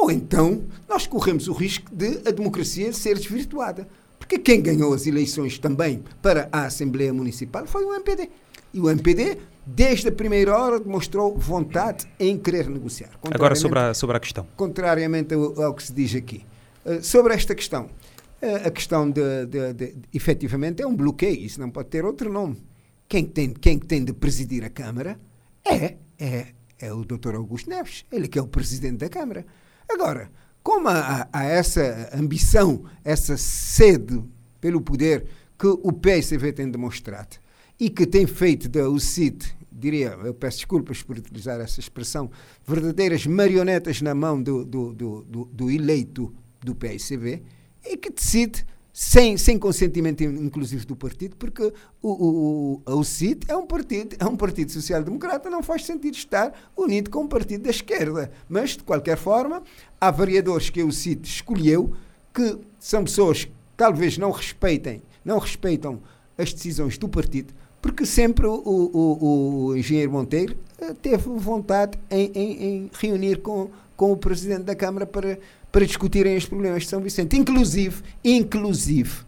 [0.00, 3.86] ou então nós corremos o risco de a democracia ser desvirtuada.
[4.18, 8.30] Porque quem ganhou as eleições também para a Assembleia Municipal foi o MPD.
[8.72, 13.10] E o MPD, desde a primeira hora, demonstrou vontade em querer negociar.
[13.30, 14.46] Agora, sobre a, sobre a questão.
[14.56, 16.44] Contrariamente ao, ao que se diz aqui.
[16.84, 21.44] Uh, sobre esta questão, uh, a questão de, de, de, de, efetivamente, é um bloqueio,
[21.44, 22.62] isso não pode ter outro nome.
[23.08, 25.18] Quem tem, quem tem de presidir a Câmara
[25.64, 26.46] é, é,
[26.78, 27.34] é o Dr.
[27.34, 29.44] Augusto Neves, ele que é o presidente da Câmara.
[29.92, 30.30] Agora,
[30.62, 34.22] como há, há essa ambição, essa sede
[34.60, 35.26] pelo poder
[35.58, 37.36] que o PSV tem demonstrado
[37.78, 42.30] e que tem feito da UCIT, diria, eu peço desculpas por utilizar essa expressão,
[42.66, 47.42] verdadeiras marionetas na mão do, do, do, do, do eleito do PSV,
[47.84, 48.64] e que decide
[49.02, 54.26] sem, sem consentimento inclusive do partido, porque o, o, o, CIT é um partido, é
[54.26, 58.30] um partido social-democrata, não faz sentido estar unido com um partido da esquerda.
[58.46, 59.62] Mas, de qualquer forma,
[59.98, 61.94] há vereadores que o CIT escolheu
[62.34, 65.98] que são pessoas que talvez não respeitem, não respeitam
[66.36, 72.30] as decisões do partido, porque sempre o, o, o engenheiro Monteiro eh, teve vontade em,
[72.34, 75.38] em, em reunir com, com o presidente da Câmara para
[75.70, 77.36] para discutirem os problemas de São Vicente.
[77.36, 79.20] Inclusive, inclusive,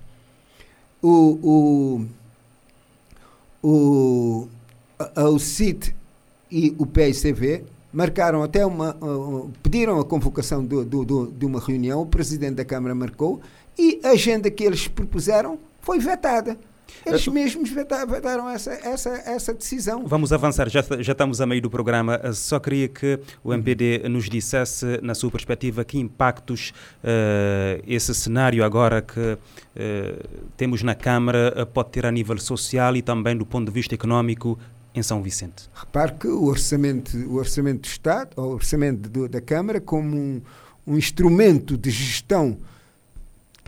[1.00, 2.06] o,
[3.62, 4.48] o, o,
[5.16, 5.94] o CIT
[6.50, 8.96] e o PICV marcaram até uma.
[8.96, 13.40] Uh, pediram a convocação do, do, do, de uma reunião, o presidente da Câmara marcou,
[13.78, 16.58] e a agenda que eles propuseram foi vetada.
[17.04, 20.06] Eles mesmos vetaram essa, essa, essa decisão.
[20.06, 22.20] Vamos avançar, já, já estamos a meio do programa.
[22.32, 28.64] Só queria que o MPD nos dissesse, na sua perspectiva, que impactos uh, esse cenário
[28.64, 33.66] agora que uh, temos na Câmara pode ter a nível social e também do ponto
[33.66, 34.58] de vista económico
[34.94, 35.68] em São Vicente.
[35.74, 40.16] Repare que o orçamento, o orçamento do Estado, ou o orçamento do, da Câmara, como
[40.16, 40.42] um,
[40.86, 42.58] um instrumento de gestão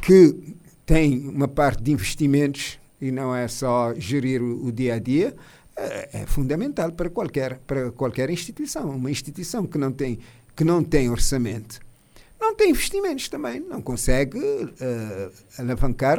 [0.01, 0.37] que
[0.85, 5.35] tem uma parte de investimentos e não é só gerir o, dia a dia,
[5.77, 8.91] é, é, fundamental para qualquer, para qualquer instituição.
[8.91, 10.19] Uma instituição que não tem,
[10.57, 11.81] que não tem orçamento
[12.45, 16.19] não tem investimentos também, não consegue uh, alavancar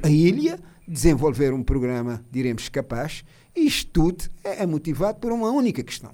[0.00, 3.24] a ilha, desenvolver um programa, diremos, capaz.
[3.54, 6.12] E isto tudo é, é motivado por uma única questão.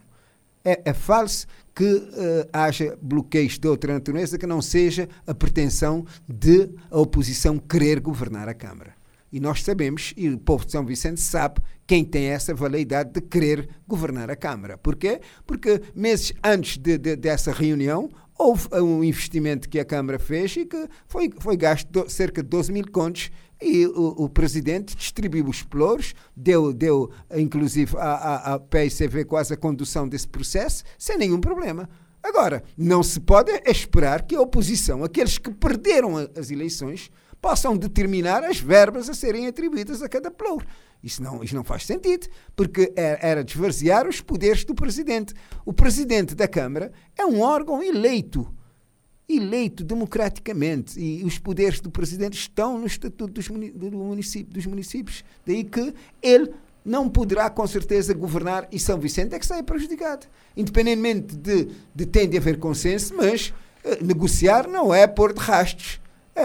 [0.64, 6.06] É, é falso que uh, haja bloqueios de outra natureza que não seja a pretensão
[6.26, 8.95] de a oposição querer governar a Câmara.
[9.32, 13.20] E nós sabemos, e o povo de São Vicente sabe, quem tem essa valeidade de
[13.20, 14.78] querer governar a Câmara.
[14.78, 15.20] Porquê?
[15.46, 18.08] Porque meses antes de, de, dessa reunião,
[18.38, 22.48] houve um investimento que a Câmara fez e que foi, foi gasto do, cerca de
[22.48, 28.58] 12 mil contos e o, o, presidente distribuiu os pelouros, deu, deu inclusive à, à,
[28.58, 31.88] PICV quase a condução desse processo, sem nenhum problema.
[32.22, 37.10] Agora, não se pode esperar que a oposição, aqueles que perderam as eleições,
[37.40, 40.66] possam determinar as verbas a serem atribuídas a cada pelouro.
[41.03, 45.35] Isso não, isso não faz sentido, porque é, era desvaziar os poderes do presidente.
[45.64, 48.53] O presidente da Câmara é um órgão eleito,
[49.29, 55.25] eleito democraticamente, e os poderes do presidente estão no estatuto dos, do município, dos municípios.
[55.44, 56.53] Daí que ele
[56.85, 60.27] não poderá, com certeza, governar e São Vicente é que sai prejudicado.
[60.57, 63.53] Independentemente de, de ter de haver consenso, mas
[63.85, 66.01] uh, negociar não é pôr de rastos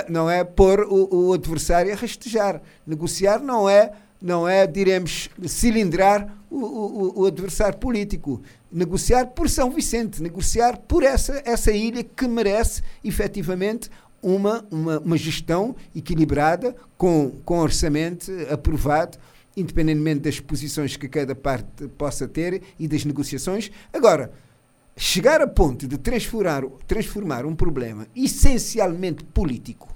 [0.10, 2.62] não é pôr o, o, adversário a rastejar.
[2.86, 8.42] Negociar não é, não é diremos, cilindrar o, o, o, adversário político.
[8.72, 13.90] Negociar por São Vicente, negociar por essa, essa ilha que merece efetivamente
[14.22, 19.18] uma, uma, uma gestão equilibrada, com, com orçamento aprovado,
[19.58, 23.72] independentemente das posições que cada parte possa ter e das negociações.
[23.92, 24.32] Agora,
[25.02, 29.90] chegar a ponto de transformar, transformar um problema essencialmente político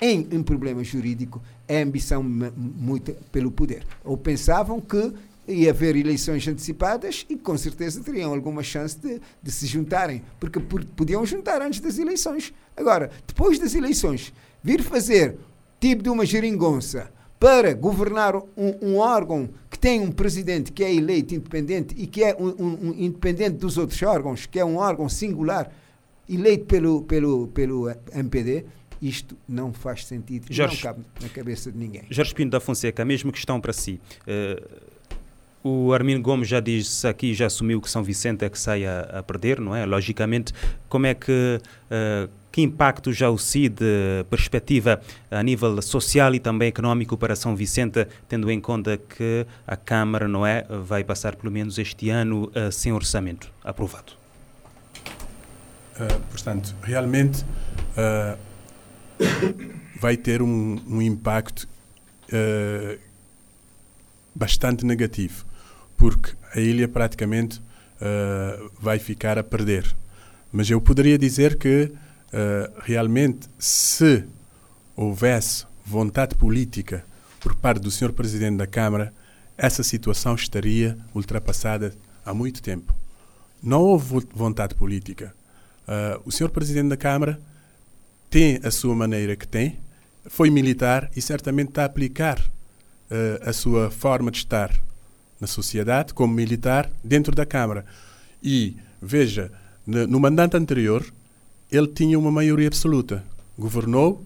[0.00, 3.86] em um problema jurídico é ambição muito pelo poder.
[4.02, 5.12] Ou pensavam que
[5.46, 10.58] ia haver eleições antecipadas e com certeza teriam alguma chance de, de se juntarem, porque
[10.58, 12.52] podiam juntar antes das eleições.
[12.76, 14.32] Agora, depois das eleições,
[14.64, 15.38] vir fazer
[15.78, 17.08] tipo de uma geringonça
[17.40, 18.44] para governar um,
[18.82, 22.94] um, órgão que tem um presidente que é eleito independente e que é um, um,
[22.98, 25.72] independente dos outros órgãos, que é um órgão singular,
[26.28, 28.66] eleito pelo, pelo, pelo MPD,
[29.00, 32.02] isto não faz sentido Jorge, não cabe na cabeça de ninguém.
[32.10, 33.98] Jorge Pinto da Fonseca, a mesma questão para si.
[34.22, 34.89] Uh,
[35.62, 39.00] o Armin Gomes já disse aqui, já assumiu que São Vicente é que sai a,
[39.18, 39.84] a perder, não é?
[39.84, 40.52] Logicamente,
[40.88, 43.80] como é que uh, que impacto já o CID
[44.28, 49.76] perspectiva a nível social e também económico para São Vicente, tendo em conta que a
[49.76, 54.12] Câmara não é, vai passar pelo menos este ano uh, sem orçamento aprovado?
[55.94, 57.44] Uh, portanto, realmente
[57.96, 58.36] uh,
[60.00, 61.68] vai ter um, um impacto
[64.32, 65.44] bastante negativo,
[66.00, 69.94] porque a ilha praticamente uh, vai ficar a perder.
[70.50, 74.24] Mas eu poderia dizer que uh, realmente, se
[74.96, 77.04] houvesse vontade política
[77.38, 78.14] por parte do Sr.
[78.14, 79.12] Presidente da Câmara,
[79.58, 82.94] essa situação estaria ultrapassada há muito tempo.
[83.62, 85.34] Não houve vontade política.
[85.86, 86.48] Uh, o Sr.
[86.48, 87.38] Presidente da Câmara
[88.30, 89.78] tem a sua maneira que tem,
[90.24, 92.40] foi militar e certamente está a aplicar
[93.42, 94.70] a sua forma de estar
[95.40, 97.84] na sociedade como militar dentro da Câmara.
[98.42, 99.50] E, veja,
[99.86, 101.04] no, mandato anterior,
[101.70, 103.24] ele tinha uma maioria absoluta.
[103.58, 104.24] Governou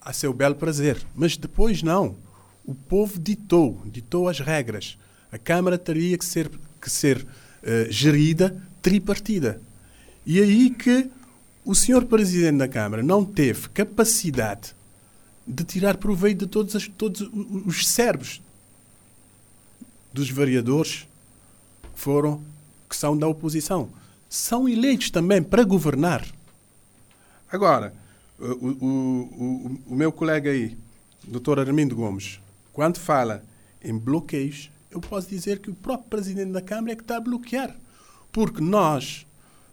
[0.00, 0.98] a seu belo prazer.
[1.14, 2.16] Mas depois não.
[2.64, 4.98] O povo ditou, ditou as regras.
[5.30, 9.60] A Câmara teria que ser, que ser uh, gerida tripartida.
[10.26, 11.10] E aí que
[11.64, 14.74] o senhor Presidente da Câmara não teve capacidade
[15.46, 17.22] de tirar proveito de todos, as, todos
[17.66, 18.41] os cérebros
[20.12, 21.06] dos vereadores
[21.94, 22.42] que foram,
[22.88, 23.90] que são da oposição.
[24.28, 26.26] São eleitos também para governar.
[27.50, 27.94] Agora,
[28.38, 30.76] o, o, o, o meu colega aí,
[31.26, 31.60] Dr.
[31.60, 32.40] Armindo Gomes,
[32.72, 33.44] quando fala
[33.82, 37.20] em bloqueios, eu posso dizer que o próprio Presidente da Câmara é que está a
[37.20, 37.76] bloquear.
[38.30, 39.26] Porque nós,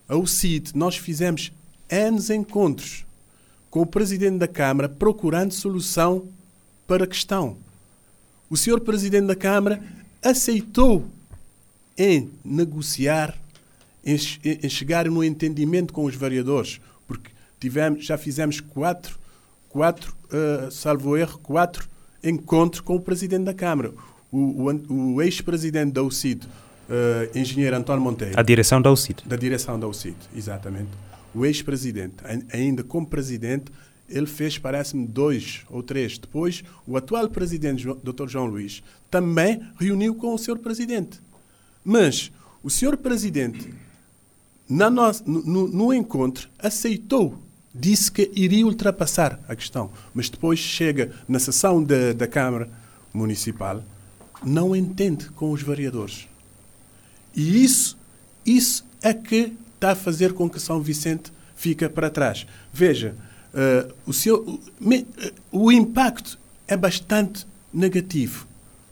[0.07, 1.51] a UCIT, nós fizemos
[1.89, 3.05] N encontros
[3.69, 6.27] com o Presidente da Câmara procurando solução
[6.87, 7.57] para a questão.
[8.49, 9.81] O senhor Presidente da Câmara
[10.23, 11.05] aceitou
[11.97, 13.37] em negociar,
[14.05, 19.17] em, em chegar no entendimento com os vereadores, porque tivemos, já fizemos quatro,
[19.67, 21.87] quatro uh, salvo erro, quatro
[22.23, 23.93] encontros com o Presidente da Câmara.
[24.31, 28.39] O, o, o ex-presidente da UCID, uh, engenheiro António Monteiro.
[28.39, 29.23] A direção da UCID.
[29.25, 30.89] Da direção da UCID, exatamente
[31.33, 32.15] o ex-presidente,
[32.51, 33.71] ainda como presidente,
[34.09, 36.17] ele fez, parece-me, dois ou três.
[36.17, 38.27] Depois, o atual presidente, Dr.
[38.27, 41.19] João Luís, também reuniu com o senhor presidente.
[41.83, 43.73] Mas o senhor presidente,
[44.67, 44.89] no,
[45.25, 47.37] no, no encontro, aceitou,
[47.73, 49.91] disse que iria ultrapassar a questão.
[50.13, 52.69] Mas depois chega na sessão da, da Câmara
[53.13, 53.83] Municipal,
[54.43, 56.27] não entende com os vereadores.
[57.35, 57.97] E isso,
[58.45, 62.45] isso é que está a fazer com que São Vicente fique para trás.
[62.71, 63.15] Veja,
[63.53, 65.05] uh, o, seu, me, uh,
[65.51, 68.47] o impacto é bastante negativo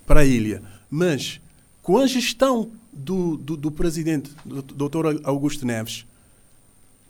[0.05, 1.39] para a ilha, mas
[1.81, 5.21] com a gestão do, do, do presidente, do Dr.
[5.23, 6.05] Augusto Neves,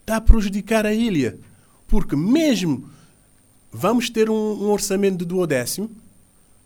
[0.00, 1.38] está a prejudicar a ilha.
[1.86, 2.88] Porque mesmo
[3.72, 5.90] vamos ter um, um orçamento do duodécimo,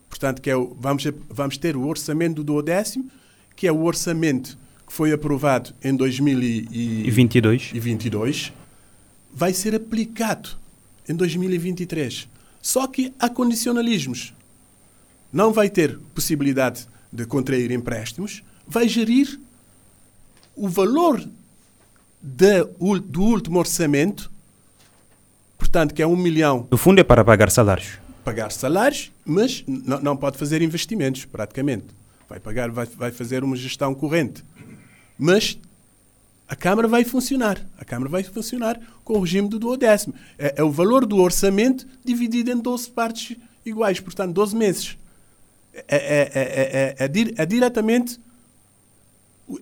[0.08, 3.08] portanto, que é o, vamos, vamos ter o orçamento do duodécimo,
[3.56, 8.52] que é o orçamento que foi aprovado em 2022 e 22,
[9.32, 10.61] vai ser aplicado
[11.08, 12.28] em 2023.
[12.60, 14.32] Só que há condicionalismos.
[15.32, 19.38] Não vai ter possibilidade de contrair empréstimos, vai gerir
[20.54, 21.22] o valor
[22.22, 22.64] de,
[23.04, 24.30] do último orçamento,
[25.58, 26.68] portanto, que é um milhão.
[26.70, 27.98] No fundo, é para pagar salários.
[28.24, 31.86] Pagar salários, mas não pode fazer investimentos, praticamente.
[32.28, 34.44] Vai, pagar, vai, vai fazer uma gestão corrente.
[35.18, 35.58] Mas
[36.52, 37.66] a Câmara vai funcionar.
[37.78, 40.14] A Câmara vai funcionar com o regime do duodécimo.
[40.38, 44.98] É, é o valor do orçamento dividido em 12 partes iguais, portanto, 12 meses.
[45.72, 48.20] É, é, é, é, diretamente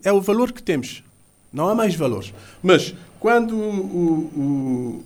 [0.03, 1.05] é o valor que temos.
[1.53, 2.35] Não há mais valores.
[2.61, 5.05] Mas quando o, o,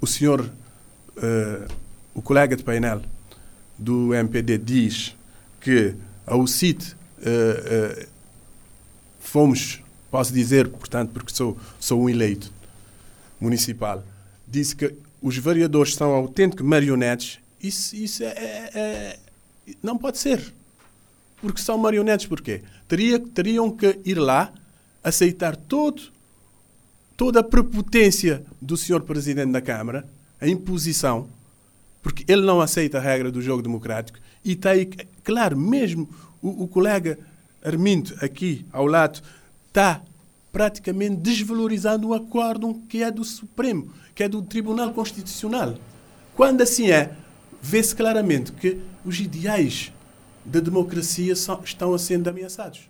[0.00, 1.72] o senhor, uh,
[2.14, 3.02] o colega de painel
[3.78, 5.14] do MPD diz
[5.60, 5.94] que
[6.26, 8.06] a UCIT uh, uh,
[9.20, 9.83] fomos,
[10.14, 12.52] posso dizer, portanto, porque sou, sou um eleito
[13.40, 14.00] municipal,
[14.46, 19.18] disse que os vereadores são autênticos marionetes, isso, isso é, é, é,
[19.82, 20.54] não pode ser.
[21.40, 22.62] Porque são marionetes, porquê?
[22.86, 24.52] Teria, teriam que ir lá,
[25.02, 26.00] aceitar todo,
[27.16, 30.08] toda a prepotência do senhor Presidente da Câmara,
[30.40, 31.28] a imposição,
[32.00, 34.88] porque ele não aceita a regra do jogo democrático, e está aí,
[35.24, 36.08] claro, mesmo
[36.40, 37.18] o, o colega
[37.64, 39.20] Armindo, aqui ao lado,
[39.74, 40.00] está
[40.52, 45.74] praticamente desvalorizando o acordo que é do Supremo, que é do Tribunal Constitucional.
[46.36, 47.10] Quando assim é,
[47.60, 49.92] vê-se claramente que os ideais
[50.44, 52.82] da democracia são, estão a sendo ameaçados.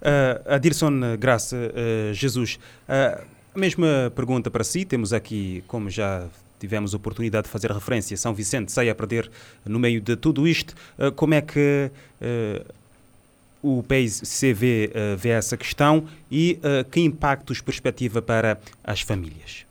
[0.00, 2.58] Uh, Adirson Graça uh, Jesus,
[2.88, 3.22] uh,
[3.54, 4.86] a mesma pergunta para si.
[4.86, 6.26] Temos aqui, como já
[6.58, 9.30] tivemos oportunidade de fazer referência, São Vicente sai a perder
[9.66, 10.74] no meio de tudo isto.
[11.16, 11.90] Como é que
[13.62, 19.64] o PICV uh, eh, vê essa questão e uh, que impactos perspectiva para as famílias?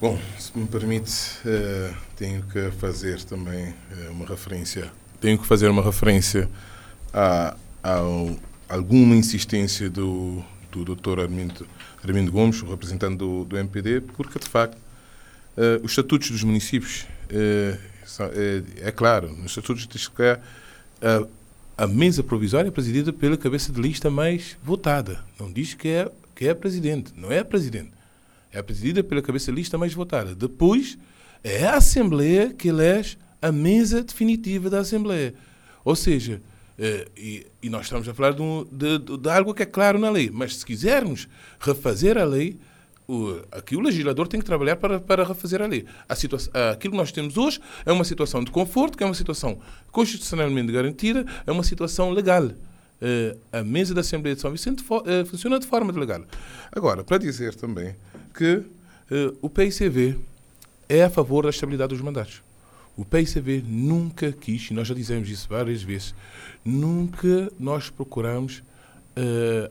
[0.00, 1.12] Bom, se me permite,
[1.44, 3.72] uh, tenho que fazer também
[4.10, 4.90] uma referência.
[5.20, 6.50] Tenho que fazer uma referência
[7.12, 8.36] à, ao,
[8.68, 10.42] alguma insistência do,
[10.72, 11.20] do Dr.
[11.20, 11.66] Armindo,
[12.02, 14.78] Armindo Gomes, o representante do, do MPD, porque, de facto,
[15.82, 20.38] os estatutos dos municípios, é, é, claro, nos estatutos diz que a,
[21.80, 25.24] a mesa provisória é presidida pela cabeça de lista mais votada.
[25.38, 27.92] Não diz que é, que é presidente, não é presidente.
[28.52, 30.34] É presidida pela cabeça de lista mais votada.
[30.34, 30.98] Depois,
[31.42, 35.32] é a Assembleia que elege a mesa definitiva da Assembleia.
[35.82, 36.42] Ou seja,
[36.78, 39.98] eh, e, e, nós estamos a falar de, um, de, de, algo que é claro
[39.98, 41.28] na lei, mas se quisermos
[41.58, 42.58] refazer a lei,
[43.10, 45.84] o, aqui o legislador tem que trabalhar para, para refazer a lei.
[46.08, 49.14] A situação, aquilo que nós temos hoje é uma situação de conforto, que é uma
[49.14, 49.58] situação
[49.90, 52.44] constitucionalmente garantida, é uma situação legal.
[52.44, 56.22] Uh, a mesa da Assembleia de São Vicente uh, funciona de forma legal.
[56.70, 57.96] Agora, para dizer também
[58.32, 60.16] que uh, o PICV
[60.88, 62.42] é a favor da estabilidade dos mandatos.
[62.96, 66.14] O PICV nunca quis, e nós já dizemos isso várias vezes,
[66.64, 68.62] nunca nós procuramos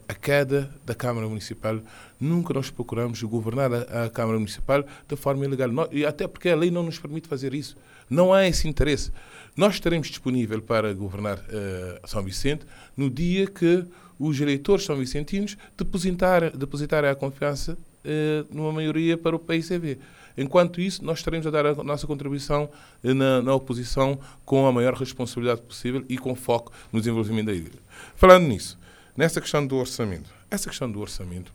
[0.07, 1.79] a queda da Câmara Municipal,
[2.19, 5.69] nunca nós procuramos governar a, a Câmara Municipal de forma ilegal.
[5.69, 7.77] Nós, e até porque a lei não nos permite fazer isso.
[8.09, 9.11] Não há esse interesse.
[9.55, 12.65] Nós estaremos disponíveis para governar uh, São Vicente
[12.95, 13.85] no dia que
[14.17, 19.97] os eleitores são vicentinos depositarem, a confiança uh, numa maioria para o PICV.
[20.37, 22.69] Enquanto isso, nós estaremos a dar a nossa contribuição
[23.03, 27.53] eh, na, na oposição com a maior responsabilidade possível e com foco no desenvolvimento da
[27.53, 27.79] ilha.
[28.15, 28.79] Falando nisso,
[29.17, 31.51] nessa questão do orçamento, essa questão do orçamento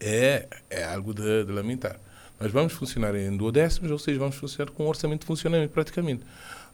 [0.00, 1.98] é, é algo de, de lamentar.
[2.40, 6.22] Nós vamos funcionar em duodécimos, ou seja, vamos funcionar com um orçamento de funcionamento, praticamente.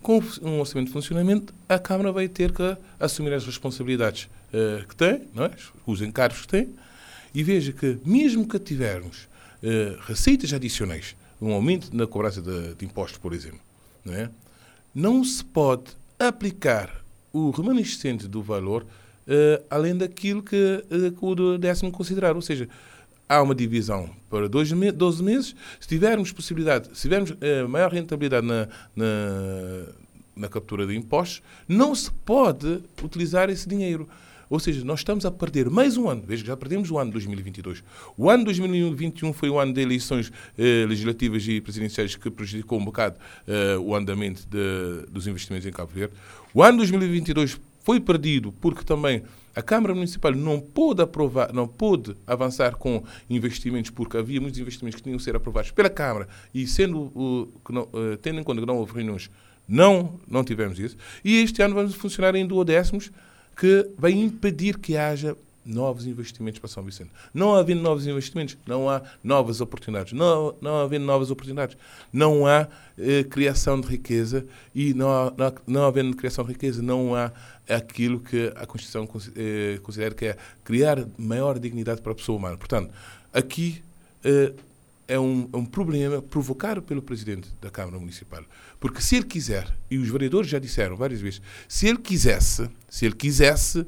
[0.02, 4.96] Com um orçamento de funcionamento, a Câmara vai ter que assumir as responsabilidades uh, que
[4.96, 5.50] tem, é?
[5.86, 6.74] os encargos que tem,
[7.34, 9.28] e veja que, mesmo que tivermos
[9.62, 13.60] uh, receitas adicionais, um aumento na cobrança de, de, impostos, por exemplo,
[14.04, 14.30] não, é?
[14.94, 21.92] não se pode aplicar o remanescente do valor uh, além daquilo que, que o décimo
[21.92, 22.34] considerar.
[22.34, 22.68] Ou seja,
[23.30, 25.54] há uma divisão para 12 meses.
[25.78, 28.66] Se tivermos possibilidade, se tivermos uh, maior rentabilidade na,
[28.96, 29.06] na,
[30.34, 34.08] na captura de impostos, não se pode utilizar esse dinheiro.
[34.48, 36.24] Ou seja, nós estamos a perder mais um ano.
[36.26, 37.84] Veja, já perdemos o ano de 2022.
[38.18, 42.80] O ano de 2021 foi o ano de eleições eh, legislativas e presidenciais que prejudicou
[42.80, 43.16] um bocado
[43.46, 46.14] eh, o andamento de, dos investimentos em Cabo Verde.
[46.52, 49.22] O ano de 2022 foi perdido porque também
[49.54, 54.96] a Câmara Municipal não pôde aprovar, não pôde avançar com investimentos porque havia muitos investimentos
[54.96, 58.60] que tinham que ser aprovados pela Câmara e sendo uh, não, uh, tendo em conta
[58.60, 59.30] que não houve reuniões,
[59.68, 60.96] não não tivemos isso.
[61.24, 63.10] E este ano vamos funcionar em duodécimos
[63.56, 67.10] que vai impedir que haja novos investimentos para São Vicente.
[67.32, 70.12] Não havendo novos investimentos, não há novas oportunidades.
[70.12, 71.76] Não, não havendo novas oportunidades,
[72.12, 72.66] não há
[72.98, 77.30] eh, criação de riqueza e não, há, não, não, havendo criação de riqueza, não há
[77.74, 82.56] aquilo que a Constituição eh, considera que é criar maior dignidade para a pessoa humana.
[82.56, 82.92] Portanto,
[83.32, 83.82] aqui
[84.24, 84.52] eh,
[85.06, 88.44] é um, é um, problema provocado pelo presidente da Câmara Municipal.
[88.78, 93.06] Porque se ele quiser, e os vereadores já disseram várias vezes, se ele quisesse, se
[93.06, 93.84] ele quisesse,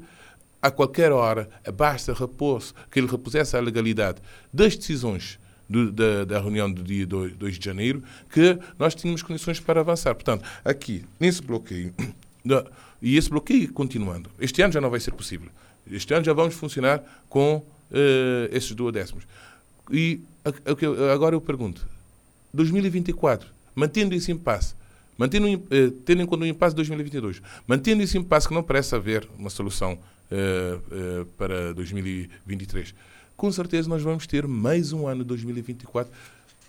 [0.61, 4.21] a qualquer hora, basta repor que ele repusesse a legalidade
[4.51, 9.23] das decisões do, da, da, reunião do dia 2, 2 de janeiro, que nós tínhamos
[9.23, 10.13] condições para avançar.
[10.15, 11.93] Portanto, aqui, nesse bloqueio,
[13.03, 15.49] e esse bloqueio continuando, este ano já não vai ser possível.
[15.91, 17.65] Este ano já vamos funcionar com uh,
[18.49, 19.25] esses duodécimos.
[19.91, 20.21] E
[21.13, 21.85] agora eu pergunto:
[22.53, 24.73] 2024, mantendo esse impasse,
[25.17, 28.95] mantendo, eh, tendo em conta o impasse de 2022, mantendo esse impasse que não parece
[28.95, 29.97] haver uma solução
[30.31, 32.95] eh, eh, para 2023,
[33.35, 36.11] com certeza nós vamos ter mais um ano de 2024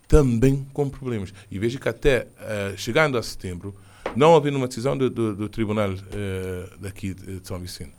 [0.09, 1.33] também com problemas.
[1.51, 2.27] E veja que até
[2.77, 3.75] chegando a setembro,
[4.17, 7.93] não havendo uma decisão do, do, do Tribunal eh, daqui de São Vicente,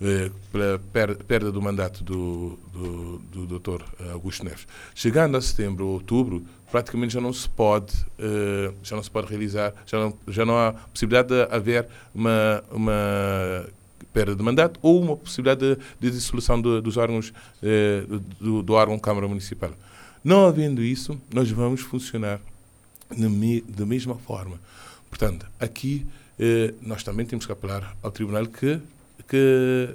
[0.00, 0.78] eh, pela
[1.26, 3.82] perda do mandato do, do, do Dr.
[4.12, 4.66] Augusto Neves.
[4.94, 9.28] Chegando a setembro ou outubro, praticamente já não se pode, eh, já não se pode
[9.28, 13.66] realizar, já não, já não há possibilidade de haver uma, uma
[14.12, 18.04] perda de mandato ou uma possibilidade de, de dissolução do, dos órgãos eh,
[18.40, 19.72] do, do órgão Câmara Municipal.
[20.22, 22.40] Não havendo isso, nós vamos funcionar
[23.68, 24.60] da mesma forma.
[25.08, 26.06] Portanto, aqui
[26.80, 28.80] nós também temos que apelar ao Tribunal que
[29.28, 29.90] que,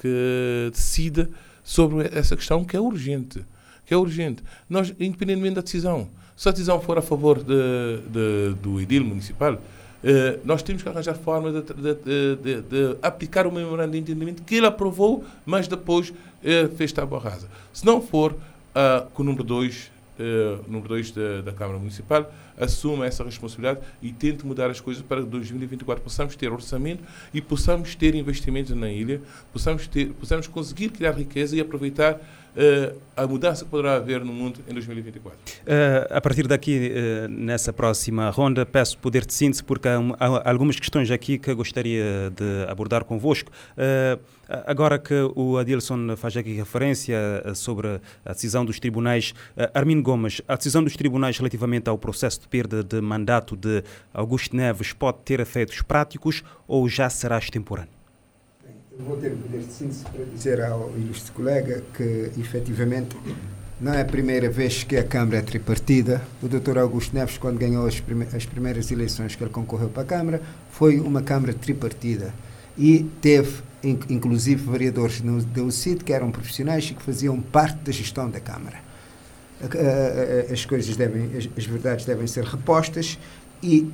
[0.00, 1.28] que decida
[1.62, 3.44] sobre essa questão que é urgente.
[3.86, 4.42] Que é urgente.
[4.68, 9.60] Nós, independentemente da decisão, se a decisão for a favor de, de, do edil municipal,
[10.02, 14.66] eh, nós temos que arranjar forma de, de, aplicar o memorando de entendimento que ele
[14.66, 17.48] aprovou, mas depois eh, fez tábua rasa.
[17.72, 19.90] Se não for uh, com o número 2,
[20.20, 25.02] uh, número 2 da, da, Câmara Municipal, assuma essa responsabilidade e tente mudar as coisas
[25.02, 27.02] para que 2024 possamos ter orçamento
[27.32, 29.20] e possamos ter investimentos na ilha,
[29.52, 32.20] possamos, ter, possamos conseguir criar riqueza e aproveitar
[32.56, 35.38] uh, a mudança que poderá haver no mundo em 2024.
[35.38, 39.98] Uh, eh, a partir daqui, uh, nessa próxima ronda, peço poder de síntese, porque há,
[40.18, 43.50] há, algumas questões aqui que gostaria de abordar convosco.
[44.66, 47.18] agora que o Adilson faz aqui referência
[47.54, 49.34] sobre a decisão dos tribunais,
[49.74, 53.82] Armin Gomes, a decisão dos tribunais relativamente ao processo de perda de mandato de
[54.12, 57.99] Augusto Neves pode ter efeitos práticos ou já será extemporâneo?
[58.98, 63.16] Vou ter poder de síntese para dizer ao ilustre colega que, efetivamente,
[63.80, 66.20] não é a primeira vez que a Câmara é tripartida.
[66.42, 66.78] O Dr.
[66.78, 70.42] Augusto Neves, quando ganhou as, prime as primeiras eleições que ele concorreu para a Câmara,
[70.70, 72.34] foi uma Câmara tripartida.
[72.76, 78.28] E teve, inclusive, vereadores do UCID que eram profissionais e que faziam parte da gestão
[78.28, 78.78] da Câmara.
[80.50, 83.18] As coisas devem, as verdades devem ser repostas
[83.62, 83.90] e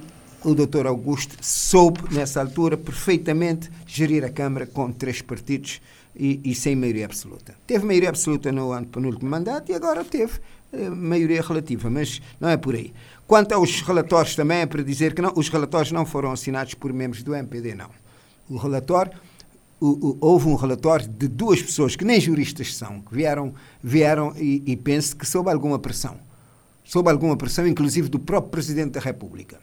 [0.47, 5.80] o doutor Augusto soube, nessa altura, perfeitamente gerir a Câmara com três partidos
[6.14, 7.57] e, e sem maioria absoluta.
[7.66, 10.34] Teve maioria absoluta no ano penúltimo mandato e agora teve
[10.72, 12.92] eh, maioria relativa, mas não é por aí.
[13.26, 16.92] Quanto aos relatórios, também é para dizer que não, os relatórios não foram assinados por
[16.92, 17.90] membros do MPD, não.
[18.49, 19.18] O relatório
[19.80, 24.32] o, o, houve um relatório de duas pessoas que nem juristas são, que vieram, vieram
[24.36, 26.18] e, e penso que sob alguma pressão.
[26.84, 29.59] Sob alguma pressão, inclusive do próprio Presidente da República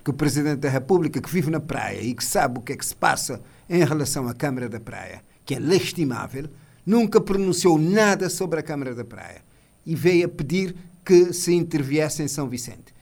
[0.00, 2.76] porque o Presidente da República, que vive na praia e que sabe o que é
[2.76, 6.48] que se passa em relação à Câmara da Praia, que é lastimável,
[6.86, 9.42] nunca pronunciou nada sobre a Câmara da Praia
[9.84, 10.74] e veio a pedir
[11.04, 12.94] que se interviesse em São Vicente.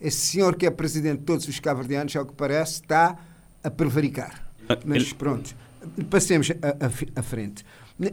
[0.00, 3.16] Esse senhor que é presidente de todos os cabo-verdianos, ao que parece, está
[3.62, 4.50] a prevaricar.
[4.68, 5.54] Ah, Mas pronto,
[6.10, 6.50] passemos
[7.14, 7.64] à frente.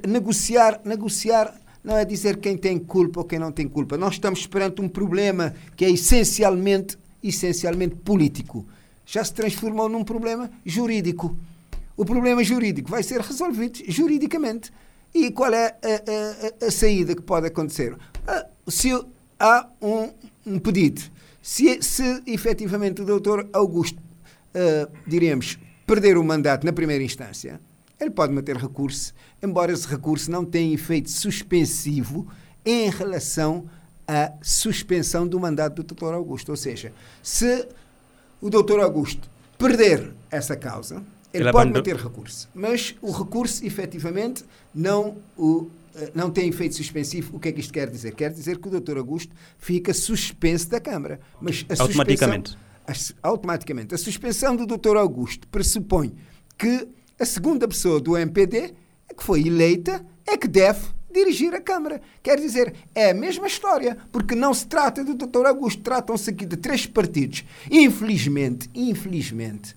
[0.07, 1.51] negociar, negociar
[1.83, 3.97] não é dizer quem tem culpa ou quem não tem culpa.
[3.97, 8.65] Nós estamos perante um problema que é essencialmente essencialmente político,
[9.05, 11.37] já se transformou num problema jurídico.
[11.95, 14.71] O problema jurídico vai ser resolvido juridicamente.
[15.13, 17.95] E qual é a, a, a saída que pode acontecer?
[18.27, 18.89] Ah, se
[19.39, 20.09] há um,
[20.45, 21.01] um pedido,
[21.41, 27.59] se, se efetivamente o doutor Augusto, uh, diremos, perder o mandato na primeira instância,
[27.99, 32.27] ele pode meter recurso, embora esse recurso não tenha efeito suspensivo
[32.65, 33.82] em relação a
[34.41, 36.13] suspensão do mandato do Dr.
[36.13, 36.49] Augusto.
[36.49, 37.67] Ou seja, se
[38.41, 38.79] o Dr.
[38.79, 40.95] Augusto perder essa causa,
[41.33, 41.79] ele, ele pode abandon...
[41.79, 42.49] meter recurso.
[42.53, 44.43] Mas o recurso, efetivamente,
[44.73, 47.35] não, o, eh, não tem efeito suspensivo.
[47.35, 48.13] O que é que isto quer dizer?
[48.13, 48.97] Quer dizer que o Dr.
[48.97, 51.19] Augusto fica suspenso da Câmara.
[51.41, 52.57] Mas a automaticamente.
[52.87, 52.93] A,
[53.27, 53.95] automaticamente.
[53.95, 54.97] A suspensão do Dr.
[54.97, 56.13] Augusto pressupõe
[56.57, 56.87] que
[57.19, 58.73] a segunda pessoa do MPD,
[59.15, 60.81] que foi eleita, é que deve
[61.13, 62.01] dirigir a Câmara.
[62.21, 65.45] Quer dizer, é a mesma história, porque não se trata do Dr.
[65.45, 67.45] Augusto, tratam-se aqui de três partidos.
[67.71, 69.75] Infelizmente, infelizmente,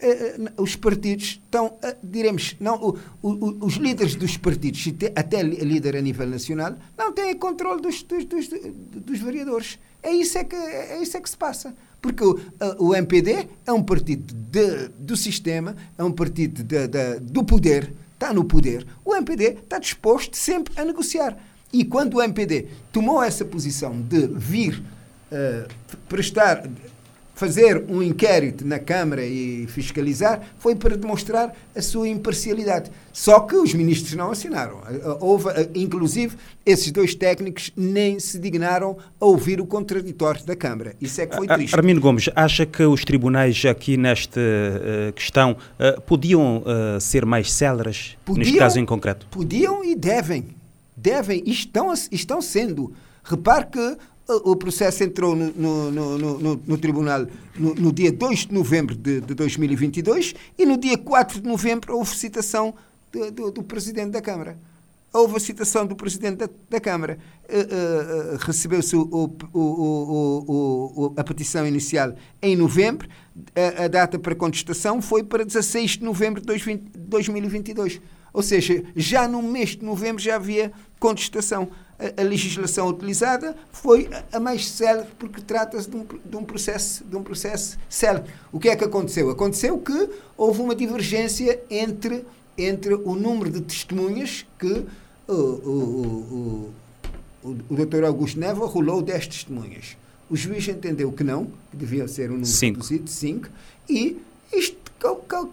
[0.00, 6.00] eh, eh, os partidos estão, eh, diremos, não, os líderes dos partidos, até líder a
[6.00, 9.78] nível nacional, não têm controle dos, dos, dos, dos vereadores.
[10.02, 11.74] É isso é, que, é isso é que se passa.
[12.02, 12.38] Porque o,
[12.78, 17.90] o MPD é um partido de, do sistema, é um partido de, de, do poder,
[18.14, 21.36] está no poder, o MPD está disposto sempre a negociar.
[21.72, 24.80] E quando o MPD tomou essa posição de vir
[25.32, 26.64] uh, prestar,
[27.34, 32.90] fazer um inquérito na Câmara e fiscalizar, foi para demonstrar a sua imparcialidade.
[33.12, 34.80] Só que os ministros não assinaram.
[34.88, 40.54] Eh, houve, eh, inclusive, esses dois técnicos nem se dignaram a ouvir o contraditório da
[40.54, 40.94] Câmara.
[41.00, 41.74] Isso é que foi triste.
[41.74, 47.52] Armindo Gomes, acha que os tribunais aqui nesta uh, questão uh, podiam uh, ser mais
[47.52, 49.26] céleres, podiam, neste caso em concreto?
[49.30, 50.46] Podiam e devem.
[50.96, 52.92] Devem, estão, estão sendo.
[53.24, 53.96] Repare que
[54.26, 59.34] o processo entrou no, no, no, no tribunal no, dia 2 de novembro de, de,
[59.34, 62.74] 2022 e no dia 4 de novembro houve citação
[63.12, 64.58] de, do, do Presidente da Câmara.
[65.12, 67.18] Houve a citação do Presidente da, da Câmara.
[67.48, 68.96] Uh, uh, uh, Recebeu-se
[71.16, 73.08] a petição inicial em novembro.
[73.54, 76.46] A, a, data para contestação foi para 16 de novembro de
[76.96, 78.00] 2022.
[78.32, 81.68] Ou seja, já no mês de novembro já havia contestação
[82.04, 86.44] a, a legislação utilizada foi a, a mais célere, porque trata-se de um, de, um
[86.44, 88.24] processo, de um processo célere.
[88.52, 89.30] O que é que aconteceu?
[89.30, 92.24] Aconteceu que houve uma divergência entre,
[92.56, 94.84] entre o número de testemunhas que
[95.26, 96.72] o, o,
[97.42, 98.04] o, o, o Dr.
[98.04, 99.96] Augusto Neva rolou 10 testemunhas.
[100.28, 102.80] O juiz entendeu que não, que devia ser um número cinco.
[102.80, 103.48] reduzido, 5,
[103.88, 104.18] e
[104.52, 104.83] isto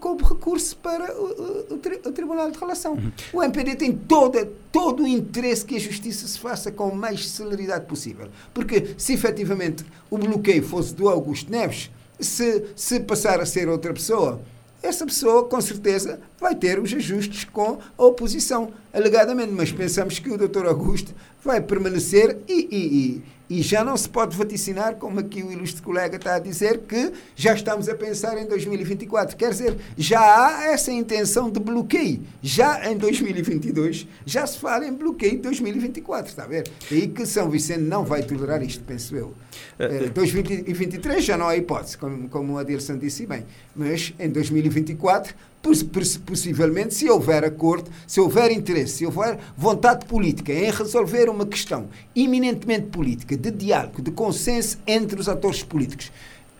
[0.00, 2.98] como recurso para o, o, o, Tribunal de Relação.
[3.32, 7.28] O MPD tem toda, todo o interesse que a justiça se faça com a mais
[7.28, 8.28] celeridade possível.
[8.54, 13.92] Porque se efetivamente o bloqueio fosse do Augusto Neves, se, se passar a ser outra
[13.92, 14.40] pessoa,
[14.82, 19.52] essa pessoa com certeza vai ter os ajustes com a oposição, alegadamente.
[19.52, 20.66] Mas pensamos que o Dr.
[20.66, 22.76] Augusto vai permanecer e, e,
[23.16, 23.22] e
[23.60, 27.52] já não se pode vaticinar, como aqui o ilustre colega está a dizer, que já
[27.54, 29.36] estamos a pensar em 2024.
[29.36, 32.22] Quer dizer, já há essa intenção de bloqueio.
[32.40, 36.70] Já em 2022, já se fala em bloqueio de 2024, está a ver?
[36.90, 39.34] E que São Vicente não vai tolerar isto, penso eu.
[39.78, 43.44] Uh, 2023 já não há hipótese, como, como o Adilson disse bem.
[43.74, 50.70] Mas em 2024 possivelmente, se houver acordo, se houver interesse, se houver vontade política em
[50.70, 56.10] resolver uma questão eminentemente política, de diálogo, de consenso entre os atores políticos,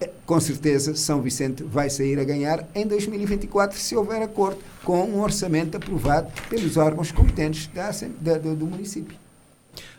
[0.00, 5.02] eh, com certeza São Vicente vai sair a ganhar em 2024 se houver acordo com
[5.04, 7.90] um orçamento aprovado pelos órgãos competentes da,
[8.20, 9.21] da, do, do município.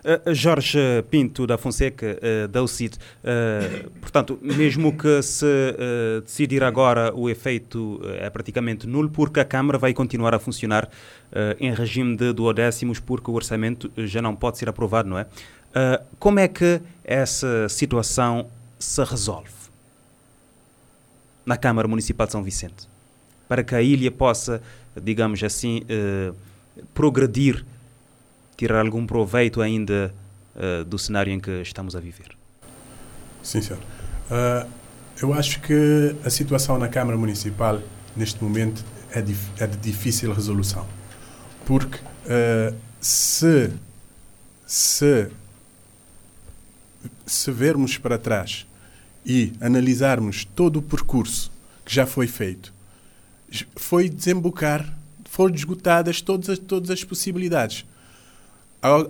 [0.03, 0.77] Uh, Jorge
[1.09, 5.45] Pinto da Fonseca, uh, da UCIT, uh, portanto, mesmo que se
[6.21, 10.89] decidir agora o efeito é praticamente nulo, porque a Câmara vai continuar a funcionar
[11.59, 15.25] em regime de duodécimos, porque o orçamento já não pode ser aprovado, não é?
[16.19, 18.47] como é que essa situação
[18.77, 19.49] se resolve
[21.45, 22.87] na Câmara Municipal de São Vicente?
[23.47, 24.61] Para que a ilha possa,
[25.01, 25.81] digamos assim,
[26.93, 27.65] progredir
[28.55, 30.13] tirar algum proveito ainda
[30.55, 32.35] uh, do cenário em que estamos a viver?
[33.41, 33.79] Sim, senhor.
[34.29, 34.69] Uh,
[35.21, 37.79] eu acho que a situação na Câmara Municipal,
[38.15, 40.87] neste momento, é, dif é de difícil resolução.
[41.65, 43.71] Porque uh, se,
[44.65, 45.29] se,
[47.25, 48.65] se vermos para trás
[49.25, 51.51] e analisarmos todo o percurso
[51.85, 52.73] que já foi feito,
[53.75, 54.97] foi desembocar,
[55.29, 57.85] foram esgotadas todas as, todas as possibilidades.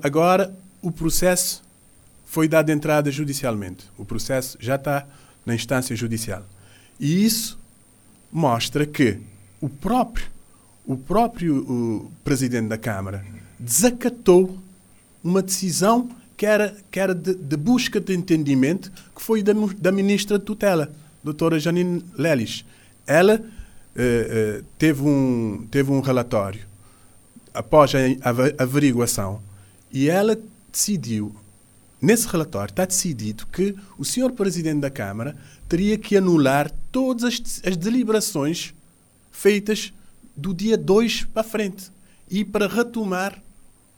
[0.03, 1.63] Agora, o processo
[2.25, 3.85] foi dado entrada judicialmente.
[3.97, 5.07] O processo já está
[5.43, 6.45] na instância judicial.
[6.99, 7.57] E isso
[8.31, 9.19] mostra que
[9.59, 10.27] o próprio,
[10.85, 13.25] o próprio o presidente da Câmara
[13.59, 14.59] desacatou
[15.23, 16.07] uma decisão
[16.37, 20.45] que era, que era de, de busca de entendimento que foi da, da ministra de
[20.45, 20.91] tutela,
[21.23, 22.63] doutora Janine Lelis.
[23.07, 23.43] Ela
[23.95, 26.61] eh, eh, teve, um, teve um relatório
[27.53, 27.99] após a,
[28.63, 29.41] averiguação
[29.93, 30.37] e ela
[30.71, 31.35] decidiu,
[32.01, 35.37] nesse relatório está decidido que o senhor presidente da Câmara
[35.69, 38.73] teria que anular todas as, as deliberações
[39.31, 39.93] feitas
[40.35, 41.91] do dia 2 para frente
[42.29, 43.39] e para retomar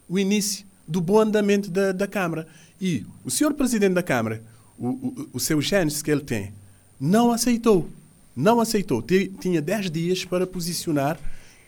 [0.10, 2.46] o início do bom andamento da, da Câmara.
[2.80, 4.44] E o senhor presidente da Câmara,
[4.78, 6.54] o, o, o seu gênese que ele tem,
[7.00, 7.90] não aceitou.
[8.36, 9.02] Não aceitou.
[9.40, 11.18] Tinha 10 dias para posicionar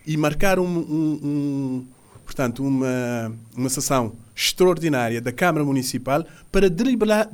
[0.06, 1.88] e marcar um, um, um
[2.28, 7.30] portanto, uma, uma sessão extraordinária da Câmara Municipal para deliberar,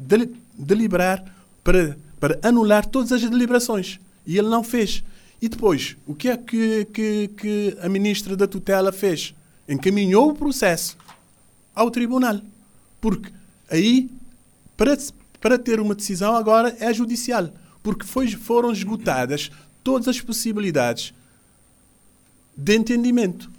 [0.56, 1.26] deliberar
[1.64, 4.00] para, para anular todas as deliberações.
[4.26, 5.04] E ele não fez.
[5.42, 9.34] E depois, o que é que, que, que a ministra da tutela fez?
[9.68, 10.96] Encaminhou o processo
[11.74, 12.40] ao tribunal.
[13.02, 13.32] Porque
[13.72, 14.12] aí,
[14.78, 14.96] para,
[15.42, 17.50] para ter uma decisão agora, é judicial.
[17.82, 19.50] Porque foi, foram esgotadas
[19.84, 21.16] todas as possibilidades
[22.56, 23.52] de entendimento.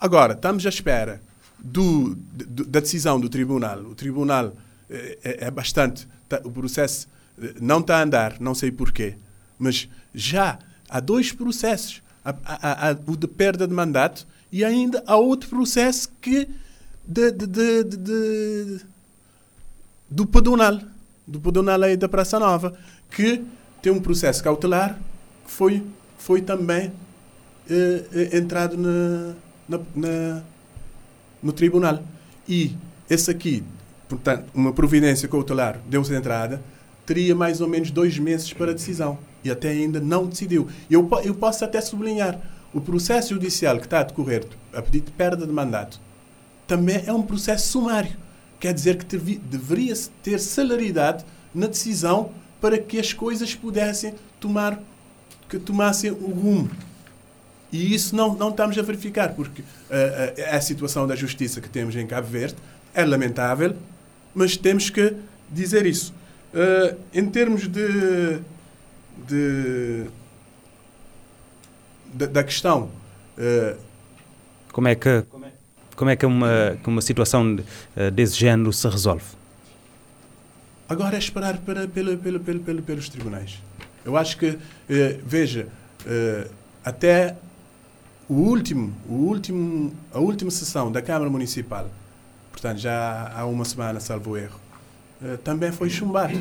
[0.00, 1.20] Agora, estamos à espera
[1.58, 3.80] do, do, da decisão do tribunal.
[3.80, 4.54] O tribunal
[4.88, 6.08] é, é, é bastante.
[6.26, 7.06] Tá, o processo
[7.40, 9.16] eh, não está a andar, não sei porquê,
[9.58, 15.02] mas já há dois processos: há, há, há, o de perda de mandato e ainda
[15.06, 16.48] há outro processo que.
[17.06, 18.80] De, de, de
[20.08, 20.78] do pedonal,
[21.26, 22.76] do pedonal aí da Praça Nova,
[23.10, 23.44] que
[23.82, 24.96] tem um processo cautelar
[25.44, 25.82] que foi,
[26.18, 26.92] foi também
[27.68, 29.34] eh, eh entrado na
[29.70, 30.42] na, na,
[31.40, 32.02] no tribunal.
[32.48, 32.74] E
[33.08, 33.62] esse aqui,
[34.08, 36.60] portanto, uma providência cautelar deu-se entrada,
[37.06, 39.16] teria mais ou menos dois meses para decisão.
[39.42, 40.68] E até ainda não decidiu.
[40.90, 42.38] Eu, eu posso até sublinhar,
[42.74, 46.00] o processo judicial que está a decorrer a pedido de perda de mandato
[46.66, 48.16] também é um processo sumário.
[48.60, 54.78] Quer dizer que deveria ter celeridade na decisão para que as coisas pudessem tomar
[55.48, 56.70] que tomassem o rumo
[57.72, 61.68] e isso não, não estamos a verificar, porque uh, uh, a situação da justiça que
[61.68, 62.56] temos em Cabo Verde
[62.92, 63.76] é lamentável,
[64.34, 65.14] mas temos que
[65.48, 66.12] dizer isso.
[66.52, 68.40] Uh, em termos de,
[69.28, 70.06] de,
[72.12, 72.90] de da questão.
[74.72, 75.24] como é que,
[75.94, 77.56] como é que uma, uma situação
[78.12, 79.24] desse género se resolve?
[80.88, 83.62] Agora é esperar para, pelo, pelo, pelo, pelo, pelos tribunais.
[84.04, 84.58] Eu acho que,
[85.24, 85.68] veja,
[86.84, 87.36] até
[88.30, 91.90] o último, o último, a última sessão da Câmara Municipal,
[92.52, 94.60] portanto já há uma semana, salvo erro,
[95.20, 96.34] uh, também foi chumbado.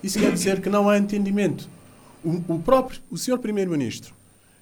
[0.00, 1.68] Isso quer dizer que não há entendimento.
[2.24, 4.14] O, o próprio, o senhor Primeiro-Ministro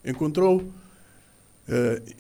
[0.03, 2.15] encontrou uh,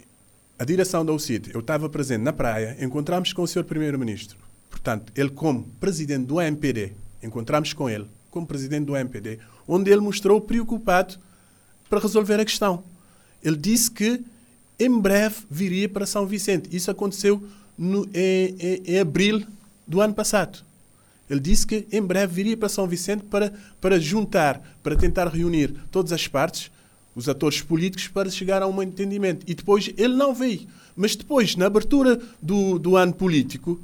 [0.59, 1.55] a direção da UCIT.
[1.55, 4.37] Eu estava presente na praia, encontramos com o senhor Primeiro-Ministro.
[4.69, 10.03] Portanto, ele como presidente do MPD, encontramos com ele como presidente do MPD, onde ele
[10.03, 11.15] mostrou preocupado
[11.89, 12.85] para resolver a questão.
[13.43, 14.23] Ele disse que
[14.79, 16.75] em breve viria para São Vicente.
[16.75, 17.43] Isso aconteceu
[17.77, 19.45] no, em, em, em abril
[19.87, 20.65] do ano passado.
[21.29, 25.75] Ele disse que em breve viria para São Vicente para, para juntar, para tentar reunir
[25.91, 26.71] todas as partes,
[27.15, 29.45] os atores políticos, para chegar a um entendimento.
[29.49, 30.67] E depois ele não veio.
[30.95, 33.81] Mas depois, na abertura do, do ano político,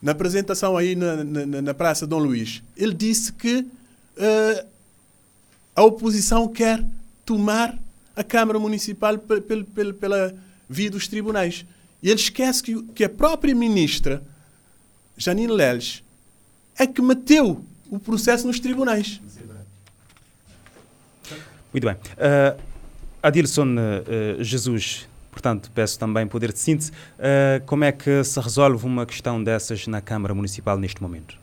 [0.00, 4.66] na apresentação aí na, na, na Praça Dom Luís, ele disse que uh,
[5.76, 6.84] a oposição quer
[7.24, 7.78] tomar
[8.14, 10.34] a Câmara Municipal pela, pela, pela
[10.68, 11.64] via dos tribunais.
[12.02, 14.22] E ele esquece que, que a própria ministra,
[15.16, 16.02] Janine Leles,
[16.78, 19.20] é que meteu o processo nos tribunais.
[21.72, 21.94] Muito bem.
[21.94, 22.60] Uh,
[23.22, 26.90] Adilson uh, Jesus, portanto, peço também poder de síntese.
[26.90, 31.38] Uh, como é que se resolve uma questão dessas na Câmara Municipal neste momento?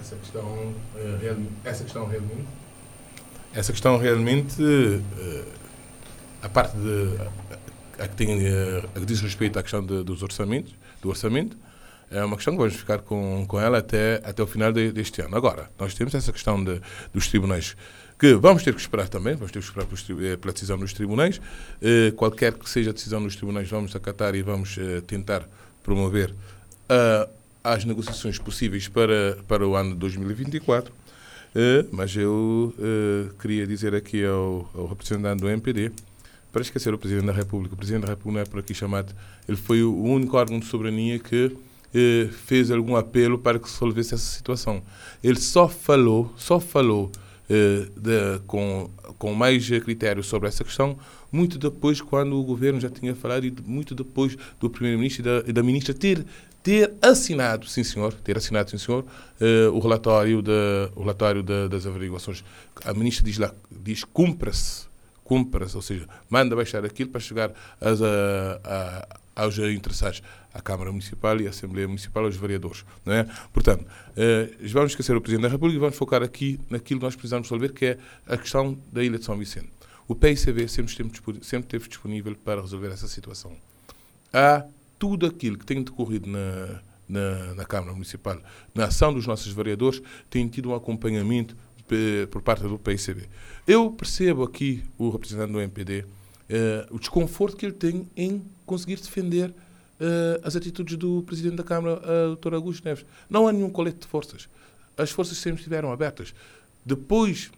[0.00, 0.74] Essa questão,
[1.64, 2.46] essa questão realmente,
[3.54, 4.62] essa questão realmente,
[6.42, 7.18] a parte de,
[7.98, 8.48] a que, tem,
[8.94, 11.56] a que diz respeito à questão de, dos orçamentos, do orçamento,
[12.10, 15.20] é uma questão que vamos ficar com, com ela até, até o final de, deste
[15.20, 15.36] ano.
[15.36, 16.80] Agora, nós temos essa questão de,
[17.12, 17.76] dos tribunais
[18.18, 21.40] que vamos ter que esperar também, vamos ter que esperar eh, pela decisão dos tribunais.
[21.82, 25.48] Eh, qualquer que seja a decisão dos tribunais, vamos acatar e vamos eh, tentar
[25.82, 26.34] promover
[27.62, 30.92] as negociações possíveis para, para o ano de 2024.
[31.54, 35.92] Uh, mas eu uh, queria dizer aqui ao, ao, representante do MPD,
[36.50, 39.14] para esquecer o Presidente da República, o Presidente da República não é por aqui chamado,
[39.46, 41.56] ele foi o único órgão de soberania que
[41.92, 44.82] eh, fez algum apelo para que se resolvesse essa situação.
[45.22, 47.10] Ele só falou, só falou
[47.48, 48.88] de, com,
[49.18, 50.96] com mais critério sobre essa questão,
[51.30, 55.52] muito depois, quando o governo já tinha falado, e muito depois do primeiro-ministro e da,
[55.52, 56.24] da ministra ter
[56.64, 60.50] ter assinado, sim senhor, ter assinado, sim senhor, uh, o relatório, de,
[60.96, 62.42] o relatório de, das averiguações.
[62.86, 64.86] A ministra diz lá, diz cumpra-se,
[65.22, 70.22] cumpra-se, ou seja, manda baixar aquilo para chegar as, a, a, aos interessados,
[70.54, 72.82] à Câmara Municipal e à Assembleia Municipal, aos vereadores.
[73.04, 73.28] Não é?
[73.52, 73.84] Portanto,
[74.16, 77.48] eh, vamos esquecer o Presidente da República e vamos focar aqui naquilo que nós precisamos
[77.48, 79.68] resolver, que é a questão da Ilha de São Vicente.
[80.06, 83.52] O PICB sempre sempre esteve disponível para resolver essa situação.
[84.32, 84.64] Há
[85.04, 88.40] tudo aquilo que tem decorrido na, na, na Câmara Municipal,
[88.74, 90.00] na ação dos nossos vereadores,
[90.30, 91.54] tem tido um acompanhamento
[91.90, 93.28] eh, por parte do PICB.
[93.66, 96.06] Eu percebo aqui o representante do MPD, uh,
[96.90, 102.00] o desconforto que ele tem em conseguir defender uh, as atitudes do Presidente da Câmara,
[102.00, 102.54] uh, Dr.
[102.54, 103.04] Augusto Neves.
[103.28, 104.48] Não há nenhum colete de forças.
[104.96, 106.34] As forças sempre estiveram abertas.
[106.82, 107.50] Depois,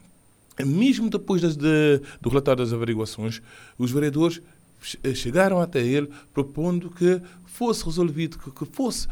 [0.65, 3.41] mesmo depois das, de, do relatório das averiguações,
[3.79, 4.43] os vereadores
[5.15, 9.09] chegaram até ele propondo que fosse resolvido, que, que fosse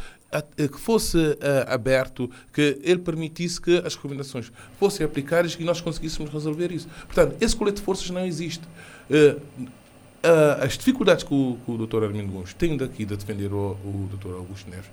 [0.57, 1.37] que fosse uh,
[1.69, 6.89] aberto, que ele permitisse que as recomendações fossem aplicadas e nós conseguíssemos resolver isso.
[7.07, 8.65] Portanto, esse colete de forças não existe.
[9.09, 12.05] Uh, uh, as dificuldades que o, que o Dr.
[12.05, 14.35] Armindo Gomes tem daqui de defender o, o Dr.
[14.35, 14.91] Augusto Neves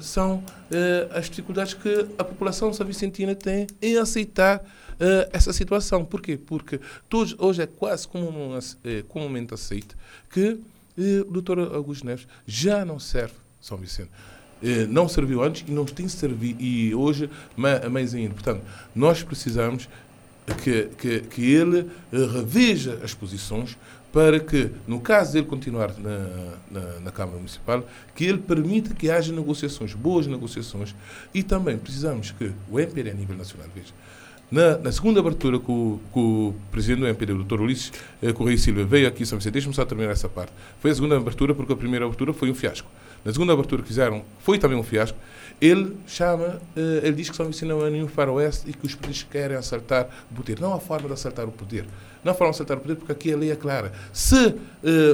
[0.00, 0.44] são
[1.10, 4.64] as dificuldades que a população savicentina tem em aceitar
[5.32, 6.04] essa situação.
[6.04, 6.36] Porquê?
[6.36, 8.58] Porque todos, hoje é quase comum,
[9.08, 9.96] comumente aceito
[10.30, 10.60] que
[10.96, 11.74] o Dr.
[11.74, 14.10] Augusto Neves já não serve São Vicente
[14.88, 18.34] não serviu antes e não tem servido e hoje mais ainda.
[18.34, 18.62] Portanto,
[18.94, 19.88] nós precisamos
[20.62, 23.76] que, que, que ele reveja as posições
[24.12, 26.18] para que, no caso dele continuar na,
[26.70, 30.94] na, na, Câmara Municipal, que ele permita que haja negociações, boas negociações,
[31.34, 33.92] e também precisamos que o MPD a nível nacional veja.
[34.50, 37.60] Na, na segunda abertura que o, o presidente do MPD, o Dr.
[37.60, 37.92] Ulisses
[38.22, 40.52] eh, Correia Silva, veio aqui Vicente, deixe-me só terminar essa parte.
[40.80, 42.88] Foi a segunda abertura porque a primeira abertura foi um fiasco.
[43.22, 45.18] Na segunda abertura que fizeram, foi também um fiasco.
[45.60, 48.94] Ele chama, eh, ele diz que São Vicente não é nenhum faroeste e que os
[48.94, 50.58] políticos querem assaltar o poder.
[50.60, 51.84] Não há forma de assaltar o poder.
[52.24, 53.92] Não há forma de assaltar o poder porque aqui a lei é clara.
[54.14, 54.56] Se uh,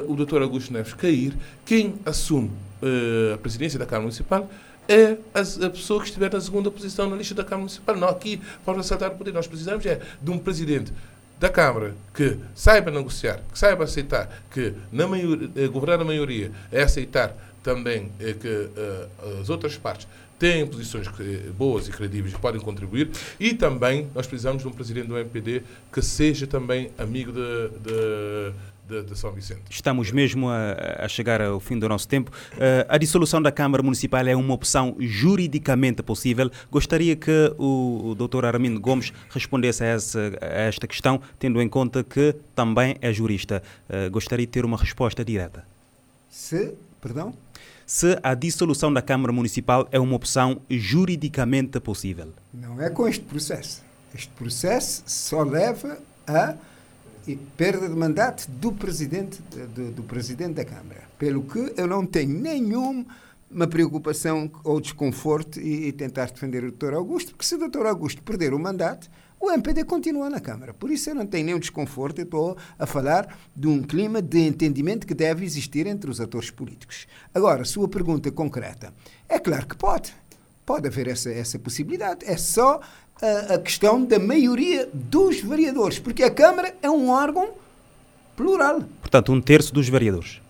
[0.07, 0.43] o Dr.
[0.43, 4.49] Augusto Neves cair, quem assume uh, a presidência da Câmara Municipal
[4.89, 7.97] é a, pessoa que estiver na segunda posição na lista da Câmara Municipal.
[7.97, 9.32] Não, aqui, de assaltar o poder.
[9.32, 10.93] Nós precisamos é de um presidente
[11.39, 16.82] da Câmara que saiba negociar, que saiba aceitar, que na maioria, governar a maioria é
[16.82, 20.07] aceitar também é que uh, as outras partes
[20.39, 21.09] têm posições
[21.57, 23.11] boas e credíveis que podem contribuir
[23.41, 28.53] e também nós precisamos de um presidente do MPD que seja também amigo de, de
[28.87, 29.62] de, de, São Vicente.
[29.70, 32.30] Estamos mesmo a, a, chegar ao fim do nosso tempo.
[32.53, 36.51] Uh, a dissolução da Câmara Municipal é uma opção juridicamente possível.
[36.70, 38.45] Gostaria que o, o Dr.
[38.45, 43.62] Armindo Gomes respondesse a, essa, a, esta questão, tendo em conta que também é jurista.
[43.89, 45.64] Uh, gostaria de ter uma resposta direta.
[46.28, 47.35] Se, perdão?
[47.87, 52.32] Se a dissolução da Câmara Municipal é uma opção juridicamente possível.
[52.53, 53.82] Não é com este processo.
[54.14, 56.55] Este processo só leva a
[57.27, 59.43] e perda de mandato do presidente,
[59.75, 61.05] do, do, presidente da Câmara.
[61.18, 66.95] Pelo que eu não tenho nenhuma preocupação ou desconforto e, e tentar defender o Dr.
[66.95, 67.87] Augusto, porque se o Dr.
[67.87, 69.09] Augusto perder o mandato,
[69.41, 70.72] o MPD continua na Câmara.
[70.72, 74.41] Por isso eu não tenho nenhum desconforto, eu estou a falar de um clima de
[74.41, 77.07] entendimento que deve existir entre os atores políticos.
[77.35, 78.93] Agora, sua pergunta concreta.
[79.29, 80.14] É claro que pode.
[80.64, 82.25] Pode haver essa, essa possibilidade.
[82.25, 82.81] É só
[83.25, 87.51] a, a questão da maioria dos vereadores, porque a Câmara é um órgão
[88.37, 88.83] plural.
[89.01, 90.43] Portanto, um terço dos vereadores.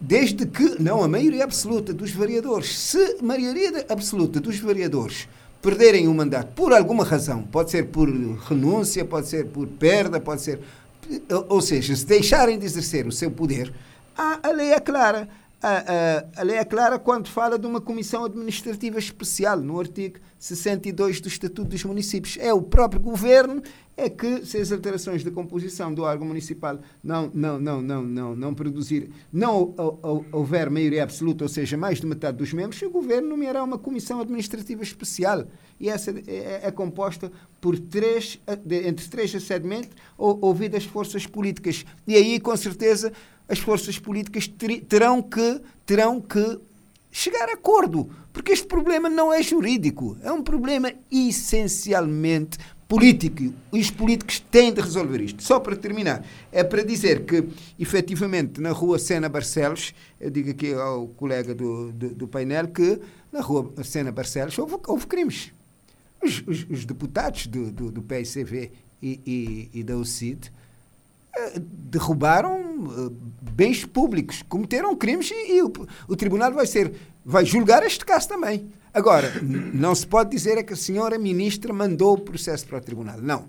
[0.00, 5.28] Desde que, não, a maioria absoluta dos vereadores, se a maioria absoluta dos vereadores
[5.60, 10.42] perderem o mandato por alguma razão, pode ser por renúncia, pode ser por perda, pode
[10.42, 10.60] ser.
[11.48, 13.72] Ou seja, se deixarem de exercer o seu poder,
[14.16, 15.28] a lei é clara
[15.64, 20.18] a, a, a, lei é clara quando fala de uma comissão administrativa especial, no artigo
[20.38, 22.36] 62 do Estatuto dos Municípios.
[22.38, 23.62] É o próprio governo
[23.96, 28.36] é que, se as alterações da composição do órgão municipal não, não, não, não, não,
[28.36, 29.74] não produzir, não
[30.32, 34.20] houver maioria absoluta, ou seja, mais de metade dos membros, o governo nomeará uma comissão
[34.20, 35.46] administrativa especial.
[35.80, 38.38] E essa é, é composta por três,
[38.68, 41.86] entre três a sete membros, ouvidas forças políticas.
[42.06, 43.12] E aí, com certeza,
[43.48, 44.48] as forças políticas
[44.88, 46.58] terão que, terão que
[47.10, 53.54] chegar a acordo, porque este problema não é jurídico, é um problema essencialmente político.
[53.70, 55.42] Os políticos têm de resolver isto.
[55.42, 57.44] Só para terminar, é para dizer que,
[57.78, 63.00] efetivamente, na rua Sena Barcelos, eu digo aqui ao colega do, do, do painel que
[63.30, 65.52] na rua Sena Barcelos houve, houve crimes.
[66.22, 68.04] Os, os, os deputados do, do, do
[69.02, 70.50] e, e, e da UCID
[71.58, 73.10] derrubaram eh,
[73.52, 75.72] bens públicos, cometeram crimes e, e o,
[76.08, 76.92] o, tribunal vai ser
[77.24, 78.68] vai julgar este caso também.
[78.92, 82.80] Agora, não se pode dizer é que a senhora ministra mandou o processo para o
[82.80, 83.18] tribunal.
[83.20, 83.40] Não.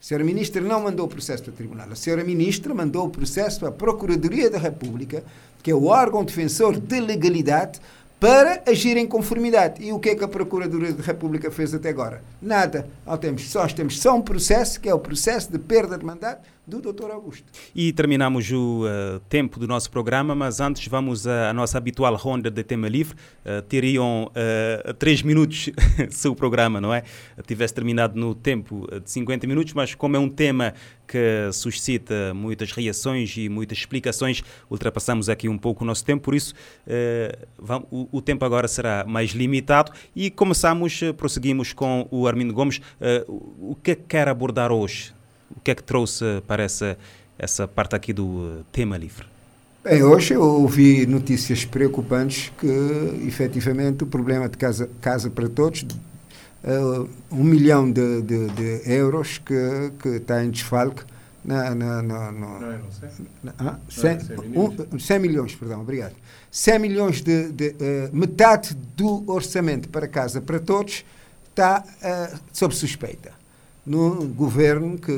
[0.00, 1.88] A senhora ministra não mandou o processo para o tribunal.
[1.90, 5.24] A senhora ministra mandou o processo para a Procuradoria da República,
[5.62, 7.80] que é o órgão defensor de legalidade,
[8.20, 9.84] para agir em conformidade.
[9.84, 12.22] E o que é que a Procuradoria da República fez até agora?
[12.40, 12.88] Nada.
[13.06, 16.42] Não temos, só temos só um processo, que é o processo de perda de mandato
[16.68, 17.10] do Dr.
[17.10, 17.50] Augusto.
[17.74, 22.50] E terminamos o uh, tempo do nosso programa, mas antes vamos à nossa habitual ronda
[22.50, 23.16] de tema livre.
[23.44, 25.70] Uh, teriam uh, três minutos
[26.10, 27.02] se o programa, não é?
[27.46, 30.74] Tivesse terminado no tempo de 50 minutos, mas como é um tema
[31.06, 36.34] que suscita muitas reações e muitas explicações, ultrapassamos aqui um pouco o nosso tempo, por
[36.34, 36.52] isso
[37.58, 42.82] vamos, o, o, tempo agora será mais limitado e começamos, prosseguimos com o Armindo Gomes.
[43.26, 45.17] o é que quer abordar hoje?
[45.56, 46.98] O que é que trouxe para essa,
[47.38, 49.26] essa parte aqui do eh, tema livre?
[49.82, 52.66] Bem, hoje eu ouvi notícias preocupantes que,
[53.26, 59.38] efetivamente, o problema de casa, casa para todos, uh, um milhão de, de, de, euros
[59.38, 61.02] que, que está em desfalque
[61.44, 63.08] na, na, na, no, não, não sei.
[63.58, 64.80] Ah, 100, 100, milhões.
[64.92, 66.14] Um, 100 milhões, perdão, obrigado.
[66.50, 67.74] 100 milhões de, de uh,
[68.12, 71.04] metade do orçamento para casa para todos
[71.50, 73.37] está uh, sob suspeita
[73.88, 75.12] no governo que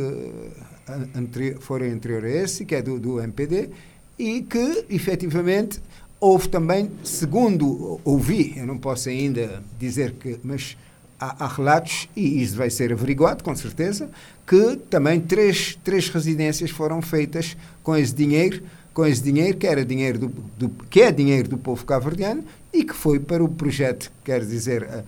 [1.14, 3.70] anteri for anterior a esse, que é do, do MPD,
[4.18, 5.80] e que, efetivamente,
[6.20, 10.76] houve também, segundo ouvi, eu não posso ainda dizer que, mas
[11.18, 14.10] há, há, relatos, e isso vai ser averiguado, com certeza,
[14.46, 18.62] que também três, três residências foram feitas com esse dinheiro,
[18.92, 22.84] com esse dinheiro que era dinheiro do, do que é dinheiro do povo cabo-verdiano e
[22.84, 25.04] que foi para o projeto, quer dizer, eh,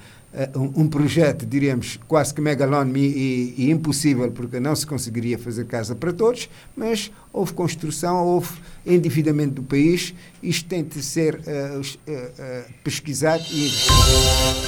[0.57, 5.67] um, um, projeto, diríamos, quase que megalónimo e, e, impossível, porque não se conseguiria fazer
[5.67, 8.49] casa para todos, mas houve construção, houve
[8.87, 13.71] endividamento do país, isto tem de ser uh, uh, uh, pesquisado e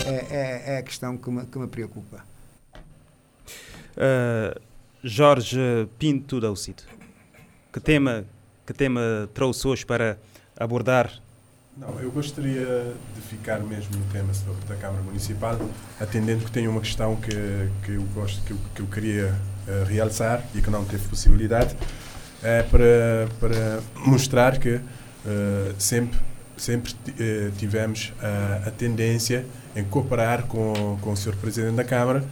[0.07, 2.25] é, é, a questão que me, que me preocupa.
[5.03, 6.85] Jorge Pinto da UCIT,
[7.73, 8.25] que tema,
[8.67, 10.19] que tema trouxe hoje para
[10.59, 11.24] abordar
[11.77, 14.33] não, eu gostaria de ficar mesmo no tema
[14.69, 15.59] da Câmara Municipal,
[16.01, 19.35] atendendo que tem uma questão que, que eu gosto, que eu, que eu queria
[19.67, 21.77] uh, realçar e que não teve possibilidade,
[22.43, 24.83] é para, para mostrar que uh,
[25.79, 26.19] sempre
[26.57, 29.45] sempre uh, tivemos a, a, tendência
[29.75, 31.35] em cooperar com, com o Sr.
[31.35, 32.25] Presidente da Câmara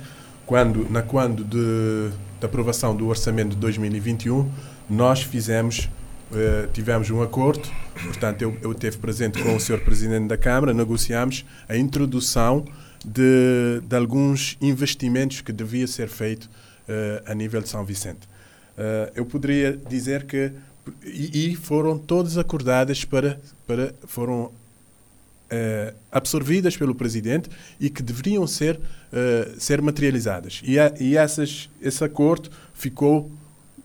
[0.47, 4.49] quando na quando de, da aprovação do orçamento de 2021
[4.88, 5.88] nós fizemos
[6.33, 7.68] uh, tivemos um acordo
[8.05, 9.80] portanto eu, eu teve presente com o Sr.
[9.80, 12.64] Presidente da Câmara negociamos a introdução
[13.05, 18.30] de, de alguns investimentos que devia ser feito uh, a nível de São Vicente
[19.14, 20.51] eu poderia dizer que
[21.05, 24.51] e, e foram todas acordadas para, para foram
[25.53, 31.68] uh, absorvidas pelo presidente e que deveriam ser uh, ser materializadas e, a, e essas,
[31.80, 33.30] esse acordo ficou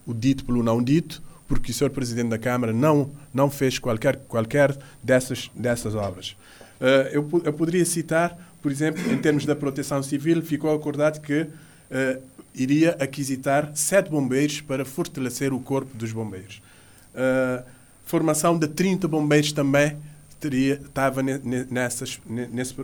[0.06, 4.18] o dito pelo não dito porque o senhor presidente da câmara não não fez qualquer
[4.28, 6.36] qualquer dessas dessas obras
[6.82, 11.48] uh, eu, eu poderia citar por exemplo em termos da proteção civil ficou acordado que
[12.54, 16.62] iria aquisitar sete bombeiros para fortalecer o corpo dos bombeiros
[17.18, 17.64] Uh,
[18.06, 19.98] formação de 30 bombeiros também
[20.39, 22.22] teria, estava nessas,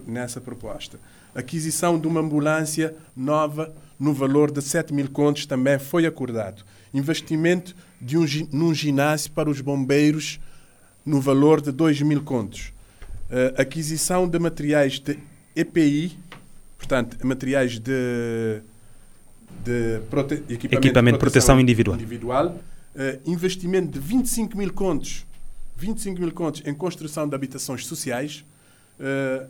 [0.07, 0.99] nessa proposta.
[1.35, 6.63] Aquisição de uma ambulância nova no valor de 7 mil contos também foi acordado.
[6.91, 10.39] Investimento de um, num ginásio para os bombeiros
[11.05, 12.73] no valor de 2 mil contos.
[13.29, 15.17] Uh, aquisição de materiais de
[15.55, 16.17] EPI,
[16.77, 18.61] portanto, materiais de,
[19.63, 21.95] de prote, equipamento, equipamento de proteção, proteção individual.
[21.95, 22.59] individual
[22.95, 25.25] uh, investimento de 25 mil contos,
[25.77, 28.45] 25 mil contos em construção de habitações sociais,
[28.99, 29.47] uh,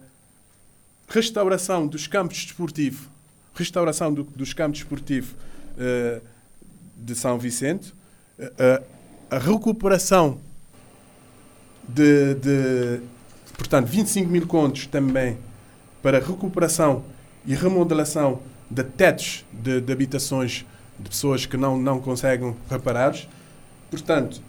[1.08, 3.08] restauração dos campos desportivos,
[3.54, 6.22] restauração do, dos campos desportivos uh,
[6.97, 7.93] de São Vicente,
[9.29, 10.37] a recuperação
[11.87, 13.01] de, de,
[13.57, 15.37] portanto, 25 mil contos também
[16.01, 17.03] para recuperação
[17.45, 18.39] e remodelação
[18.69, 20.65] de tetos de, de habitações
[20.99, 23.15] de pessoas que não, não conseguem reparar.
[23.89, 24.41] Portanto,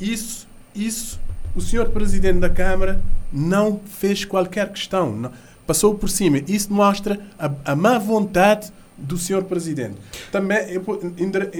[0.00, 1.20] isso, isso
[1.54, 3.00] o senhor Presidente da Câmara
[3.32, 5.32] não fez qualquer questão, não,
[5.66, 6.38] passou por cima.
[6.46, 9.96] Isso mostra a, a má vontade do senhor Presidente.
[10.32, 10.82] Também eu,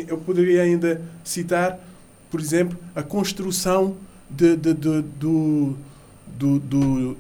[0.09, 1.79] eu poderia ainda citar,
[2.31, 3.97] por exemplo, a construção
[4.29, 5.77] de, de, de, do,
[6.27, 7.17] do, do,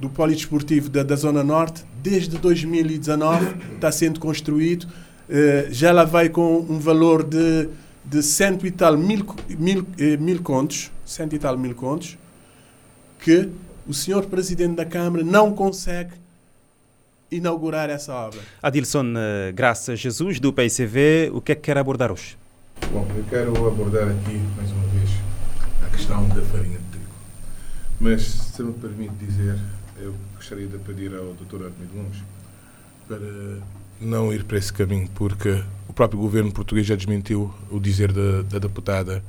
[0.00, 4.86] do polidesportivo da, da Zona Norte, desde 2019 está sendo construído
[5.28, 7.68] eh, já lá vai com um valor de,
[8.04, 9.26] de cento e tal mil,
[9.58, 12.16] mil, eh, mil contos, cento e tal mil contos,
[13.20, 13.50] que
[13.86, 16.12] o senhor Presidente da Câmara não consegue
[17.30, 18.40] inaugurar essa obra.
[18.62, 22.36] Adilson uh, Graça Jesus, do PICV, o que é que quer abordar hoje?
[22.92, 25.10] Bom, eu quero abordar aqui, mais uma vez,
[25.84, 27.10] a questão da farinha de trigo.
[28.00, 29.58] Mas, se me permite dizer,
[30.00, 31.64] eu gostaria de pedir ao Dr.
[31.64, 32.22] Armido Gomes
[33.06, 33.18] para
[34.00, 38.42] não ir para esse caminho, porque o próprio governo português já desmentiu o dizer da,
[38.42, 39.22] da deputada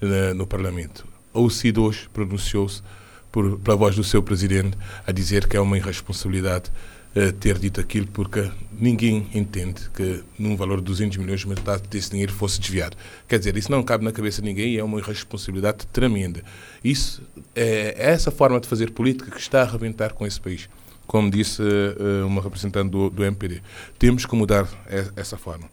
[0.00, 1.06] na, no Parlamento.
[1.34, 2.82] O CID hoje pronunciou-se
[3.30, 4.76] por, pela voz do seu presidente
[5.06, 6.91] a dizer que é uma irresponsabilidade uh,
[7.40, 12.32] ter dito aquilo, porque ninguém entende que num valor de 200 milhões metade desse dinheiro
[12.32, 12.96] fosse desviado.
[13.28, 16.42] Quer dizer, isso não cabe na cabeça de ninguém e é uma irresponsabilidade tremenda.
[16.82, 17.22] Isso
[17.54, 20.68] é, é essa forma de fazer política que está a arrebentar com esse país
[21.06, 23.60] como disse uh, uma representante do, do MPD.
[23.98, 24.66] Temos que mudar
[25.14, 25.68] essa forma.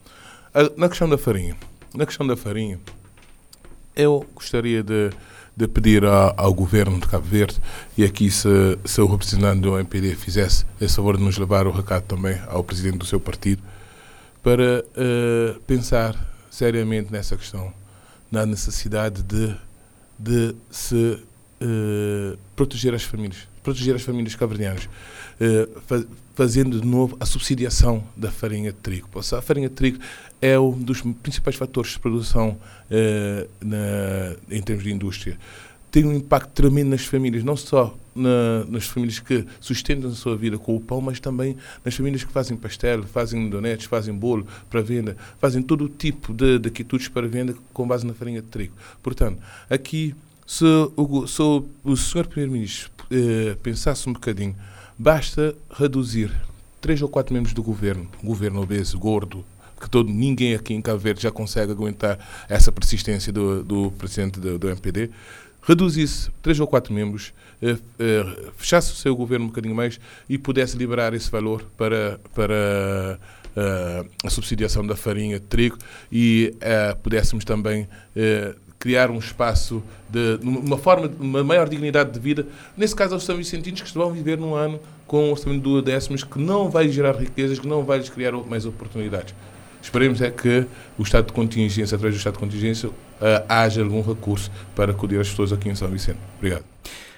[0.76, 1.56] na questão da farinha,
[1.96, 2.78] na questão da farinha,
[3.96, 5.12] eu gostaria de,
[5.60, 7.58] de pedir a, ao governo de Cabo Verde
[7.98, 12.04] e aqui se, o representante do MPD fizesse esse favor de nos levar o recado
[12.04, 13.62] também ao presidente do seu partido
[14.42, 16.16] para uh, pensar
[16.50, 17.74] seriamente nessa questão,
[18.32, 19.54] na necessidade de,
[20.18, 21.22] de se
[21.62, 24.90] uh, proteger as famílias, proteger as famílias caverdianas.
[25.40, 25.68] Eh,
[26.40, 29.10] fazendo de novo a subsidiação da farinha de trigo.
[29.14, 30.00] A farinha de trigo
[30.42, 32.58] é um dos principais fatores de produção
[33.62, 35.38] na, em termos de indústria.
[35.92, 40.38] Tem um impacto tremendo nas famílias, não só na, nas famílias que sustentam a sua
[40.38, 44.48] vida com o pão, mas também nas famílias que fazem pastel, fazem donetes, fazem bolo
[44.70, 48.42] para venda, fazem todo o tipo de, de quitutes para venda com base na farinha
[48.42, 48.76] de trigo.
[49.04, 49.40] Portanto,
[49.70, 50.64] aqui, se
[50.96, 52.28] o, se o, o Sr.
[52.28, 54.56] Primeiro-Ministro eh, pensasse um bocadinho
[55.02, 56.30] Basta reduzir
[56.82, 59.46] três ou quatro membros do governo, governo obeso, gordo,
[59.80, 64.42] que todo, ninguém aqui em Cabo Verde já consegue aguentar essa persistência do, do presidente
[64.42, 65.10] do, do MPD,
[65.62, 70.38] reduzisse três ou quatro membros, eh, eh, fechasse o seu governo um bocadinho mais e
[70.38, 73.18] pudesse liberar esse valor para, para
[74.24, 75.78] a subsidiação da farinha de trigo
[76.12, 76.54] e
[77.04, 77.88] pudéssemos também
[78.80, 83.36] criar um espaço de uma forma uma maior dignidade de vida, nesse caso aos São
[83.36, 87.16] Vicentinos que vão viver num ano com um orçamento de décimas que não vai gerar
[87.16, 89.36] riquezas, que não vai lhes criar mais oportunidades.
[89.82, 90.66] Esperemos é que
[90.98, 92.96] o estado de contingência, através do estado de contingência, uh,
[93.48, 96.20] haja algum recurso para acudir as pessoas aqui em São Vicente.
[96.38, 96.64] Obrigado.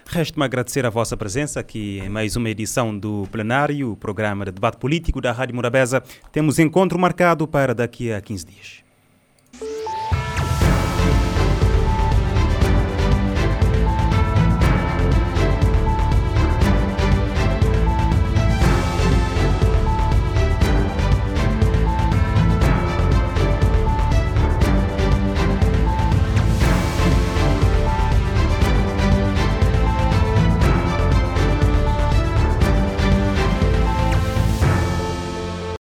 [0.08, 4.52] Resta-me agradecer a vossa presença aqui em mais uma edição do plenário, o programa de
[4.52, 6.04] debate político da Rádio Morabeza.
[6.32, 8.81] Temos encontro marcado para daqui a 15 dias.